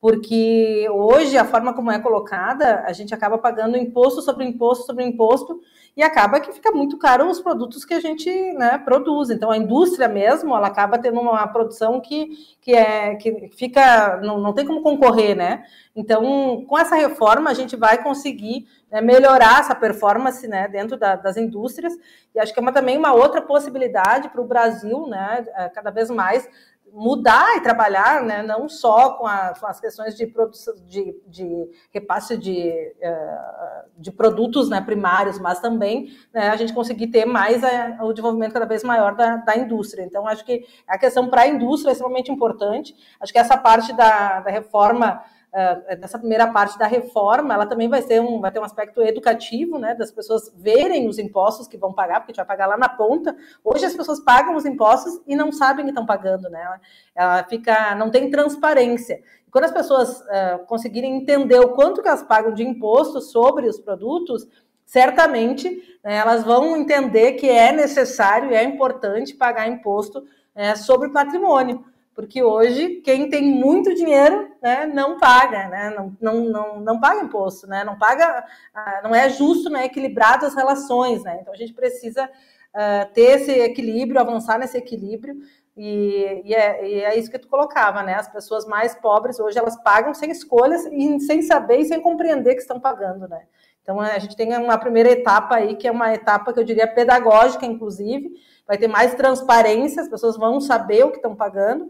Porque 0.00 0.88
hoje, 0.90 1.38
a 1.38 1.44
forma 1.44 1.74
como 1.74 1.90
é 1.90 1.98
colocada, 1.98 2.82
a 2.86 2.92
gente 2.92 3.14
acaba 3.14 3.38
pagando 3.38 3.76
imposto 3.76 4.20
sobre 4.20 4.44
imposto 4.44 4.84
sobre 4.84 5.04
imposto, 5.04 5.60
e 5.94 6.02
acaba 6.02 6.40
que 6.40 6.52
fica 6.52 6.72
muito 6.72 6.96
caro 6.96 7.28
os 7.28 7.40
produtos 7.40 7.84
que 7.84 7.92
a 7.92 8.00
gente 8.00 8.30
né, 8.54 8.78
produz. 8.78 9.28
Então, 9.28 9.50
a 9.50 9.56
indústria 9.56 10.08
mesmo, 10.08 10.56
ela 10.56 10.68
acaba 10.68 10.98
tendo 10.98 11.20
uma 11.20 11.46
produção 11.48 12.00
que, 12.00 12.30
que, 12.62 12.74
é, 12.74 13.14
que 13.16 13.50
fica, 13.54 14.18
não, 14.22 14.40
não 14.40 14.54
tem 14.54 14.66
como 14.66 14.82
concorrer, 14.82 15.36
né? 15.36 15.64
Então, 15.94 16.64
com 16.66 16.78
essa 16.78 16.94
reforma, 16.94 17.50
a 17.50 17.54
gente 17.54 17.76
vai 17.76 18.02
conseguir 18.02 18.66
né, 18.90 19.02
melhorar 19.02 19.60
essa 19.60 19.74
performance 19.74 20.48
né, 20.48 20.66
dentro 20.66 20.96
da, 20.96 21.14
das 21.14 21.36
indústrias, 21.36 21.92
e 22.34 22.40
acho 22.40 22.54
que 22.54 22.58
é 22.58 22.62
uma, 22.62 22.72
também 22.72 22.96
uma 22.96 23.12
outra 23.12 23.42
possibilidade 23.42 24.30
para 24.30 24.40
o 24.40 24.46
Brasil, 24.46 25.06
né, 25.06 25.46
é, 25.54 25.68
cada 25.68 25.90
vez 25.90 26.08
mais, 26.08 26.48
mudar 26.92 27.56
e 27.56 27.60
trabalhar, 27.62 28.22
né, 28.22 28.42
não 28.42 28.68
só 28.68 29.14
com, 29.14 29.26
a, 29.26 29.54
com 29.58 29.66
as 29.66 29.80
questões 29.80 30.14
de 30.14 30.26
produção, 30.26 30.74
de, 30.86 31.18
de 31.26 31.70
repasse 31.90 32.36
de, 32.36 32.70
uh, 32.98 33.90
de 33.96 34.12
produtos 34.12 34.68
né, 34.68 34.78
primários, 34.80 35.38
mas 35.38 35.58
também 35.58 36.14
né, 36.34 36.50
a 36.50 36.56
gente 36.56 36.74
conseguir 36.74 37.06
ter 37.06 37.24
mais 37.24 37.64
a, 37.64 37.98
o 38.02 38.12
desenvolvimento 38.12 38.52
cada 38.52 38.66
vez 38.66 38.84
maior 38.84 39.16
da, 39.16 39.36
da 39.36 39.56
indústria. 39.56 40.04
Então, 40.04 40.26
acho 40.26 40.44
que 40.44 40.66
a 40.86 40.98
questão 40.98 41.28
para 41.30 41.42
a 41.42 41.48
indústria 41.48 41.90
é 41.90 41.92
extremamente 41.92 42.30
importante. 42.30 42.94
Acho 43.18 43.32
que 43.32 43.38
essa 43.38 43.56
parte 43.56 43.94
da, 43.94 44.40
da 44.40 44.50
reforma 44.50 45.22
uh, 45.52 45.96
dessa 45.96 46.18
primeira 46.18 46.46
parte 46.50 46.78
da 46.78 46.86
reforma, 46.86 47.54
ela 47.54 47.66
também 47.66 47.88
vai 47.88 48.02
ser 48.02 48.20
um, 48.20 48.40
vai 48.40 48.50
ter 48.50 48.58
um 48.58 48.64
aspecto 48.64 49.02
educativo, 49.02 49.78
né, 49.78 49.94
das 49.94 50.10
pessoas 50.10 50.52
verem 50.56 51.08
os 51.08 51.18
impostos 51.18 51.68
que 51.68 51.76
vão 51.76 51.92
pagar, 51.92 52.20
porque 52.20 52.32
a 52.32 52.34
gente 52.34 52.46
vai 52.46 52.56
pagar 52.56 52.66
lá 52.66 52.76
na 52.76 52.88
ponta. 52.88 53.36
Hoje 53.62 53.84
as 53.84 53.94
pessoas 53.94 54.20
pagam 54.20 54.56
os 54.56 54.64
impostos 54.64 55.20
e 55.26 55.36
não 55.36 55.52
sabem 55.52 55.84
que 55.84 55.90
estão 55.90 56.06
pagando, 56.06 56.48
né? 56.48 56.80
Ela, 57.14 57.44
fica, 57.44 57.94
não 57.94 58.10
tem 58.10 58.30
transparência. 58.30 59.22
quando 59.50 59.64
as 59.64 59.72
pessoas 59.72 60.20
uh, 60.20 60.66
conseguirem 60.66 61.16
entender 61.16 61.60
o 61.60 61.74
quanto 61.74 62.02
que 62.02 62.08
elas 62.08 62.22
pagam 62.22 62.54
de 62.54 62.64
imposto 62.64 63.20
sobre 63.20 63.68
os 63.68 63.78
produtos, 63.78 64.46
certamente 64.84 65.68
né, 66.02 66.16
elas 66.16 66.44
vão 66.44 66.76
entender 66.76 67.32
que 67.32 67.48
é 67.48 67.72
necessário 67.72 68.50
e 68.50 68.54
é 68.54 68.64
importante 68.64 69.34
pagar 69.34 69.68
imposto 69.68 70.24
é, 70.54 70.74
sobre 70.74 71.10
patrimônio 71.10 71.84
porque 72.14 72.42
hoje 72.42 73.00
quem 73.04 73.28
tem 73.28 73.42
muito 73.42 73.94
dinheiro 73.94 74.50
né, 74.62 74.86
não 74.86 75.18
paga, 75.18 75.68
né, 75.68 75.94
não, 75.96 76.16
não, 76.20 76.44
não, 76.44 76.80
não 76.80 77.00
paga 77.00 77.22
imposto, 77.22 77.66
né, 77.66 77.84
não 77.84 77.98
paga, 77.98 78.44
ah, 78.74 79.00
não 79.02 79.14
é 79.14 79.28
justo, 79.30 79.70
né, 79.70 79.86
equilibrado 79.86 80.44
as 80.44 80.54
relações, 80.54 81.22
né, 81.22 81.38
então 81.40 81.52
a 81.52 81.56
gente 81.56 81.72
precisa 81.72 82.24
uh, 82.26 83.12
ter 83.14 83.40
esse 83.40 83.50
equilíbrio, 83.50 84.20
avançar 84.20 84.58
nesse 84.58 84.76
equilíbrio, 84.76 85.36
e, 85.74 86.42
e, 86.44 86.54
é, 86.54 86.86
e, 86.86 87.00
é, 87.00 87.18
isso 87.18 87.30
que 87.30 87.38
tu 87.38 87.48
colocava, 87.48 88.02
né, 88.02 88.14
as 88.14 88.28
pessoas 88.28 88.66
mais 88.66 88.94
pobres 88.94 89.40
hoje 89.40 89.58
elas 89.58 89.82
pagam 89.82 90.12
sem 90.12 90.30
escolhas 90.30 90.84
e 90.92 91.18
sem 91.20 91.40
saber 91.40 91.78
e 91.78 91.86
sem 91.86 92.00
compreender 92.00 92.54
que 92.54 92.60
estão 92.60 92.78
pagando, 92.78 93.26
né, 93.26 93.42
então 93.82 93.98
a 93.98 94.18
gente 94.18 94.36
tem 94.36 94.54
uma 94.56 94.78
primeira 94.78 95.10
etapa 95.10 95.56
aí, 95.56 95.76
que 95.76 95.88
é 95.88 95.90
uma 95.90 96.12
etapa 96.14 96.52
que 96.52 96.60
eu 96.60 96.64
diria 96.64 96.86
pedagógica, 96.86 97.66
inclusive, 97.66 98.32
vai 98.66 98.78
ter 98.78 98.88
mais 98.88 99.14
transparência, 99.14 100.02
as 100.02 100.08
pessoas 100.08 100.36
vão 100.36 100.60
saber 100.60 101.04
o 101.04 101.10
que 101.10 101.16
estão 101.16 101.34
pagando, 101.34 101.88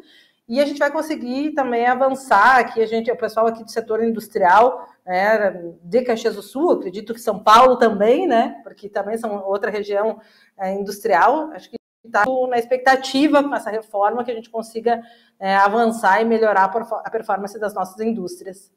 e 0.48 0.60
a 0.60 0.66
gente 0.66 0.78
vai 0.78 0.90
conseguir 0.90 1.52
também 1.52 1.86
avançar 1.86 2.58
aqui, 2.58 2.80
a 2.82 2.86
gente, 2.86 3.10
o 3.10 3.16
pessoal 3.16 3.46
aqui 3.46 3.64
do 3.64 3.70
setor 3.70 4.02
industrial, 4.02 4.88
né, 5.06 5.74
de 5.82 6.02
Caxias 6.02 6.34
do 6.34 6.42
Sul, 6.42 6.72
acredito 6.72 7.14
que 7.14 7.20
São 7.20 7.38
Paulo 7.38 7.76
também, 7.76 8.26
né, 8.26 8.60
porque 8.62 8.88
também 8.88 9.16
são 9.16 9.44
outra 9.44 9.70
região 9.70 10.20
é, 10.58 10.74
industrial, 10.74 11.50
acho 11.52 11.70
que 11.70 11.76
está 12.04 12.24
na 12.48 12.58
expectativa 12.58 13.42
com 13.42 13.54
essa 13.54 13.70
reforma 13.70 14.24
que 14.24 14.30
a 14.30 14.34
gente 14.34 14.50
consiga 14.50 15.00
é, 15.38 15.54
avançar 15.54 16.20
e 16.20 16.24
melhorar 16.24 16.64
a 16.64 17.10
performance 17.10 17.58
das 17.58 17.74
nossas 17.74 18.00
indústrias. 18.00 18.70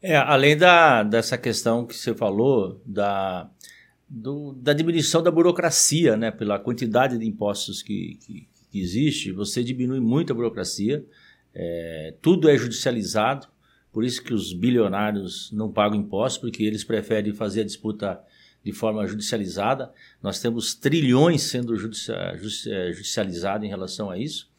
É, 0.00 0.16
além 0.16 0.56
da, 0.56 1.02
dessa 1.02 1.36
questão 1.36 1.86
que 1.86 1.94
você 1.94 2.14
falou, 2.14 2.80
da, 2.84 3.50
do, 4.08 4.52
da 4.52 4.72
diminuição 4.72 5.22
da 5.22 5.30
burocracia, 5.30 6.16
né, 6.16 6.30
pela 6.30 6.58
quantidade 6.58 7.18
de 7.18 7.26
impostos 7.26 7.82
que, 7.82 8.18
que, 8.24 8.48
que 8.70 8.80
existe, 8.80 9.32
você 9.32 9.62
diminui 9.62 10.00
muito 10.00 10.32
a 10.32 10.36
burocracia, 10.36 11.04
é, 11.54 12.14
tudo 12.20 12.48
é 12.48 12.56
judicializado, 12.56 13.46
por 13.92 14.04
isso 14.04 14.22
que 14.22 14.34
os 14.34 14.52
bilionários 14.52 15.52
não 15.52 15.70
pagam 15.70 15.98
impostos, 15.98 16.38
porque 16.38 16.64
eles 16.64 16.82
preferem 16.82 17.32
fazer 17.32 17.60
a 17.60 17.64
disputa 17.64 18.20
de 18.64 18.72
forma 18.72 19.06
judicializada. 19.06 19.92
Nós 20.20 20.40
temos 20.40 20.74
trilhões 20.74 21.42
sendo 21.42 21.74
é, 21.76 22.36
judicializados 22.36 23.64
em 23.64 23.70
relação 23.70 24.10
a 24.10 24.18
isso. 24.18 24.50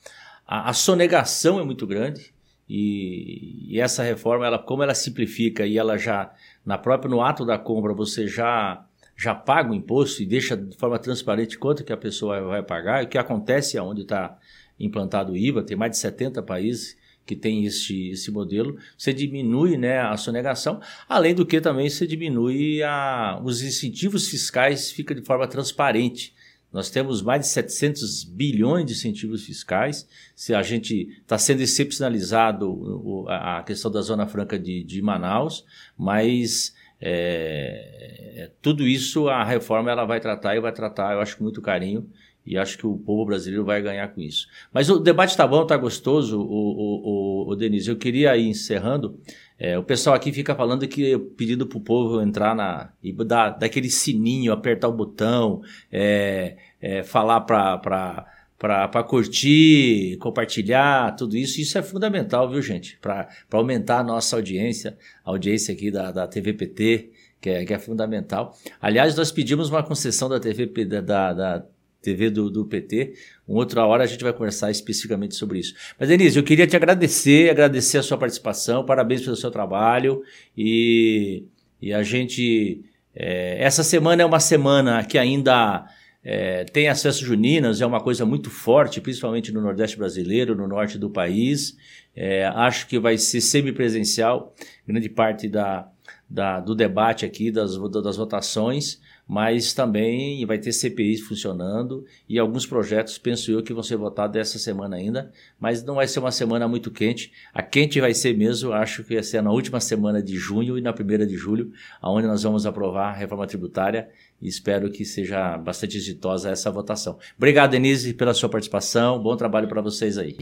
A, 0.48 0.70
a 0.70 0.74
sonegação 0.74 1.60
é 1.60 1.66
muito 1.66 1.86
grande 1.86 2.34
e, 2.70 3.74
e, 3.76 3.82
essa 3.82 4.04
reforma, 4.04 4.46
ela, 4.46 4.60
como 4.60 4.84
ela 4.84 4.96
simplifica 4.96 5.66
e 5.66 5.78
ela 5.78 5.98
já, 5.98 6.34
na 6.66 6.78
própria 6.78 7.10
no 7.10 7.22
ato 7.22 7.46
da 7.46 7.58
compra, 7.58 7.94
você 7.94 8.28
já 8.28 8.85
já 9.16 9.34
paga 9.34 9.72
o 9.72 9.76
imposto 9.76 10.22
e 10.22 10.26
deixa 10.26 10.58
de 10.58 10.76
forma 10.76 11.00
transparente 11.00 11.58
quanto 11.58 11.84
que 11.84 11.94
a 11.94 11.98
pessoa 11.98 12.42
vai 12.42 12.64
pagar, 12.64 13.02
e 13.02 13.06
o 13.06 13.10
que 13.10 13.18
acontece 13.18 13.78
aonde 13.78 14.02
está 14.02 14.38
implantado 14.80 15.34
o 15.34 15.38
IVA, 15.38 15.64
tem 15.64 15.78
mais 15.78 15.92
de 15.92 15.98
70 15.98 16.44
países 16.44 16.98
que 17.26 17.36
tem 17.36 17.66
esse, 17.66 18.10
esse 18.10 18.30
modelo, 18.30 18.78
você 18.96 19.12
diminui 19.12 19.78
né, 19.78 20.00
a 20.00 20.16
sonegação, 20.16 20.80
além 21.10 21.34
do 21.34 21.46
que 21.46 21.60
também 21.60 21.90
você 21.90 22.06
diminui 22.06 22.84
a, 22.84 23.42
os 23.44 23.64
incentivos 23.64 24.28
fiscais, 24.28 24.92
fica 24.92 25.16
de 25.16 25.22
forma 25.24 25.48
transparente. 25.48 26.36
Nós 26.72 26.90
temos 26.90 27.22
mais 27.22 27.42
de 27.42 27.48
700 27.48 28.26
bilhões 28.26 28.86
de 28.86 28.92
incentivos 28.92 29.46
fiscais. 29.46 30.06
Se 30.36 30.54
a 30.54 30.62
gente 30.62 31.08
está 31.22 31.38
sendo 31.38 31.62
excepcionalizado 31.62 33.26
a 33.30 33.64
questão 33.64 33.90
da 33.90 34.02
Zona 34.02 34.28
Franca 34.28 34.60
de, 34.60 34.84
de 34.84 35.02
Manaus, 35.02 35.66
mas 35.98 36.75
é, 37.02 38.34
é, 38.36 38.52
tudo 38.62 38.88
isso 38.88 39.28
a 39.28 39.44
reforma 39.44 39.92
ela 39.92 40.06
vai 40.06 40.20
tratar 40.20 40.56
e 40.56 40.60
vai 40.60 40.72
tratar, 40.72 41.14
eu 41.14 41.22
acho, 41.22 41.38
com 41.38 41.44
muito 41.44 41.62
carinho. 41.62 42.10
E 42.46 42.60
acho 42.60 42.78
que 42.78 42.86
o 42.86 42.96
povo 42.96 43.26
brasileiro 43.26 43.66
vai 43.66 43.82
ganhar 43.82 44.08
com 44.10 44.22
isso. 44.22 44.48
Mas 44.72 44.88
o 44.88 45.00
debate 45.00 45.32
está 45.32 45.48
bom, 45.48 45.64
está 45.64 45.76
gostoso, 45.76 46.40
o, 46.40 46.44
o, 46.44 47.48
o, 47.48 47.52
o, 47.52 47.56
Denise. 47.56 47.90
Eu 47.90 47.96
queria 47.96 48.38
ir 48.38 48.48
encerrando. 48.48 49.20
É, 49.58 49.80
o 49.80 49.84
pessoal 49.84 50.16
aqui 50.16 50.32
fica 50.32 50.54
falando 50.54 50.88
que 50.88 51.18
pedindo 51.36 51.66
para 51.66 51.78
o 51.78 51.82
povo 51.82 52.22
entrar 52.22 52.56
na. 52.56 52.92
e 53.02 53.12
dar 53.12 53.50
daquele 53.50 53.90
sininho, 53.90 54.54
apertar 54.54 54.90
o 54.90 54.94
botão, 54.94 55.64
é, 55.92 56.56
é, 56.80 57.02
falar 57.02 57.42
para 57.42 58.28
para 58.58 59.04
curtir, 59.04 60.18
compartilhar, 60.20 61.16
tudo 61.16 61.36
isso. 61.36 61.60
Isso 61.60 61.78
é 61.78 61.84
fundamental, 61.84 62.50
viu, 62.50 62.62
gente? 62.62 62.98
Para 63.02 63.28
aumentar 63.52 64.00
a 64.00 64.04
nossa 64.04 64.36
audiência, 64.36 64.98
a 65.24 65.30
audiência 65.30 65.74
aqui 65.74 65.92
da, 65.92 66.12
da 66.12 66.28
TVPT, 66.28 67.12
que 67.42 67.50
é, 67.50 67.66
que 67.66 67.74
é 67.74 67.80
fundamental. 67.80 68.58
Aliás, 68.82 69.16
nós 69.16 69.32
pedimos 69.32 69.70
uma 69.70 69.84
concessão 69.84 70.30
da 70.30 70.40
TV, 70.40 70.66
da, 70.86 71.34
da 71.34 71.66
TV 72.02 72.30
do, 72.30 72.50
do 72.50 72.66
PT. 72.66 73.14
Uma 73.48 73.60
outra 73.60 73.86
hora 73.86 74.04
a 74.04 74.08
gente 74.08 74.24
vai 74.24 74.32
conversar 74.32 74.72
especificamente 74.72 75.36
sobre 75.36 75.60
isso. 75.60 75.74
Mas, 76.00 76.08
Denise, 76.08 76.38
eu 76.38 76.44
queria 76.44 76.68
te 76.68 76.76
agradecer, 76.76 77.50
agradecer 77.50 77.98
a 77.98 78.04
sua 78.04 78.18
participação, 78.18 78.86
parabéns 78.86 79.22
pelo 79.22 79.36
seu 79.36 79.52
trabalho 79.52 80.22
e, 80.58 81.44
e 81.82 81.92
a 81.94 82.04
gente. 82.04 82.84
É, 83.14 83.64
essa 83.64 83.84
semana 83.84 84.22
é 84.22 84.26
uma 84.26 84.40
semana 84.40 85.04
que 85.04 85.18
ainda 85.18 85.86
é, 86.28 86.64
tem 86.64 86.88
as 86.88 87.04
festas 87.04 87.24
juninas, 87.24 87.82
é 87.82 87.86
uma 87.86 88.02
coisa 88.02 88.26
muito 88.26 88.50
forte, 88.50 89.00
principalmente 89.00 89.52
no 89.52 89.62
Nordeste 89.62 89.96
brasileiro, 89.96 90.56
no 90.56 90.68
norte 90.68 90.98
do 90.98 91.08
país. 91.08 91.78
É, 92.16 92.48
acho 92.48 92.88
que 92.88 92.98
vai 92.98 93.16
ser 93.16 93.42
semipresencial, 93.42 94.56
grande 94.88 95.08
parte 95.08 95.48
da, 95.48 95.88
da, 96.28 96.60
do 96.60 96.74
debate 96.74 97.26
aqui, 97.26 97.52
das, 97.52 97.78
das 97.78 98.18
votações, 98.18 99.00
mas 99.28 99.74
também 99.74 100.46
vai 100.46 100.58
ter 100.58 100.72
CPIs 100.72 101.22
funcionando 101.22 102.06
e 102.30 102.38
alguns 102.38 102.66
projetos, 102.66 103.18
penso 103.18 103.52
eu, 103.52 103.64
que 103.64 103.74
vão 103.74 103.82
ser 103.82 103.98
votados 103.98 104.36
essa 104.38 104.60
semana 104.60 104.96
ainda, 104.96 105.32
mas 105.60 105.84
não 105.84 105.96
vai 105.96 106.08
ser 106.08 106.20
uma 106.20 106.32
semana 106.32 106.68
muito 106.68 106.92
quente. 106.92 107.32
A 107.54 107.62
quente 107.62 108.00
vai 108.00 108.14
ser 108.14 108.38
mesmo, 108.38 108.72
acho 108.72 109.04
que 109.04 109.16
vai 109.16 109.24
ser 109.24 109.42
na 109.42 109.52
última 109.52 109.80
semana 109.80 110.22
de 110.22 110.36
junho 110.36 110.78
e 110.78 110.82
na 110.82 110.94
primeira 110.94 111.26
de 111.26 111.36
julho, 111.36 111.72
onde 112.02 112.28
nós 112.28 112.44
vamos 112.44 112.66
aprovar 112.66 113.10
a 113.10 113.14
reforma 113.14 113.48
tributária 113.48 114.10
e 114.42 114.48
espero 114.48 114.92
que 114.92 115.04
seja 115.04 115.58
bastante 115.58 115.98
exitosa 115.98 116.50
essa 116.50 116.70
votação. 116.70 117.18
Obrigado, 117.38 117.72
Denise, 117.72 118.14
pela 118.14 118.34
sua 118.34 118.50
participação. 118.50 119.22
Bom 119.22 119.36
trabalho 119.36 119.68
para 119.68 119.82
vocês 119.82 120.18
aí. 120.18 120.38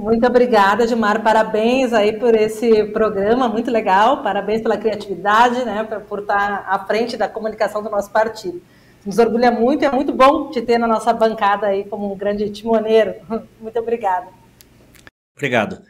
Muito 0.00 0.26
obrigada, 0.26 0.88
Gilmar. 0.88 1.22
Parabéns 1.22 1.92
aí 1.92 2.18
por 2.18 2.34
esse 2.34 2.84
programa, 2.84 3.50
muito 3.50 3.70
legal. 3.70 4.22
Parabéns 4.22 4.62
pela 4.62 4.78
criatividade, 4.78 5.62
né, 5.62 5.84
por 6.08 6.20
estar 6.20 6.64
à 6.66 6.78
frente 6.86 7.18
da 7.18 7.28
comunicação 7.28 7.82
do 7.82 7.90
nosso 7.90 8.10
partido. 8.10 8.62
Nos 9.04 9.18
orgulha 9.18 9.50
muito 9.50 9.82
e 9.82 9.84
é 9.84 9.90
muito 9.90 10.10
bom 10.10 10.50
te 10.50 10.62
ter 10.62 10.78
na 10.78 10.86
nossa 10.86 11.12
bancada 11.12 11.66
aí 11.66 11.84
como 11.84 12.10
um 12.10 12.16
grande 12.16 12.48
timoneiro. 12.48 13.14
Muito 13.60 13.78
obrigada. 13.78 14.28
Obrigado. 15.36 15.82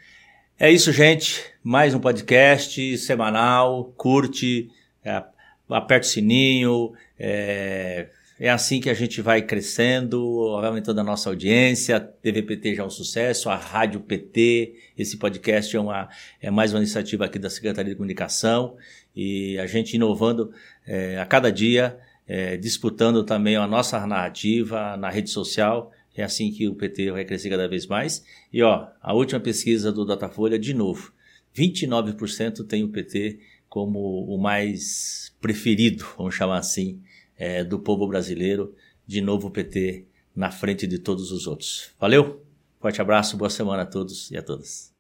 É 0.59 0.69
isso, 0.69 0.93
gente. 0.93 1.45
Mais 1.63 1.95
um 1.95 2.01
podcast 2.01 2.99
semanal. 2.99 3.93
Curte, 3.97 4.71
é, 5.05 5.23
aperta 5.71 6.07
o 6.07 6.11
sininho, 6.11 6.93
é, 7.17 8.09
é 8.41 8.49
assim 8.49 8.81
que 8.81 8.89
a 8.89 8.95
gente 8.95 9.21
vai 9.21 9.43
crescendo, 9.43 10.19
aumentando 10.65 10.99
a 10.99 11.05
nossa 11.05 11.29
audiência. 11.29 12.01
TVPT 12.01 12.75
já 12.75 12.83
é 12.83 12.87
um 12.87 12.91
sucesso, 12.91 13.51
a 13.51 13.55
Rádio 13.55 14.01
PT, 14.01 14.77
esse 14.97 15.19
podcast 15.19 15.77
é, 15.77 15.79
uma, 15.79 16.09
é 16.41 16.51
mais 16.51 16.73
uma 16.73 16.79
iniciativa 16.79 17.27
aqui 17.27 17.39
da 17.39 17.51
Secretaria 17.51 17.91
de 17.91 17.97
Comunicação 17.97 18.79
e 19.15 19.59
a 19.59 19.67
gente 19.67 19.95
inovando 19.95 20.51
é, 20.87 21.19
a 21.19 21.27
cada 21.27 21.53
dia, 21.53 21.99
é, 22.27 22.57
disputando 22.57 23.23
também 23.25 23.57
a 23.57 23.67
nossa 23.67 24.07
narrativa 24.07 24.97
na 24.97 25.11
rede 25.11 25.29
social. 25.29 25.93
É 26.17 26.23
assim 26.23 26.51
que 26.51 26.67
o 26.67 26.75
PT 26.75 27.11
vai 27.11 27.27
crescer 27.27 27.51
cada 27.51 27.69
vez 27.69 27.87
mais. 27.87 28.25
E 28.51 28.63
ó, 28.63 28.89
a 29.03 29.13
última 29.13 29.39
pesquisa 29.39 29.93
do 29.93 30.07
Datafolha, 30.07 30.59
de 30.59 30.73
novo, 30.73 31.13
29% 31.55 32.67
tem 32.67 32.85
o 32.85 32.89
PT 32.89 33.39
como 33.69 34.25
o 34.25 34.39
mais 34.39 35.31
preferido, 35.43 36.07
vamos 36.17 36.35
chamar 36.35 36.59
assim, 36.59 37.03
é, 37.41 37.65
do 37.65 37.79
povo 37.79 38.07
brasileiro. 38.07 38.75
De 39.07 39.21
novo 39.23 39.49
o 39.49 39.51
PT 39.51 40.07
na 40.37 40.53
frente 40.53 40.87
de 40.87 40.99
todos 40.99 41.33
os 41.33 41.47
outros. 41.47 41.91
Valeu, 41.99 42.45
forte 42.79 43.01
abraço, 43.01 43.37
boa 43.37 43.51
semana 43.51 43.83
a 43.83 43.87
todos 43.87 44.31
e 44.31 44.37
a 44.37 44.43
todas. 44.43 45.00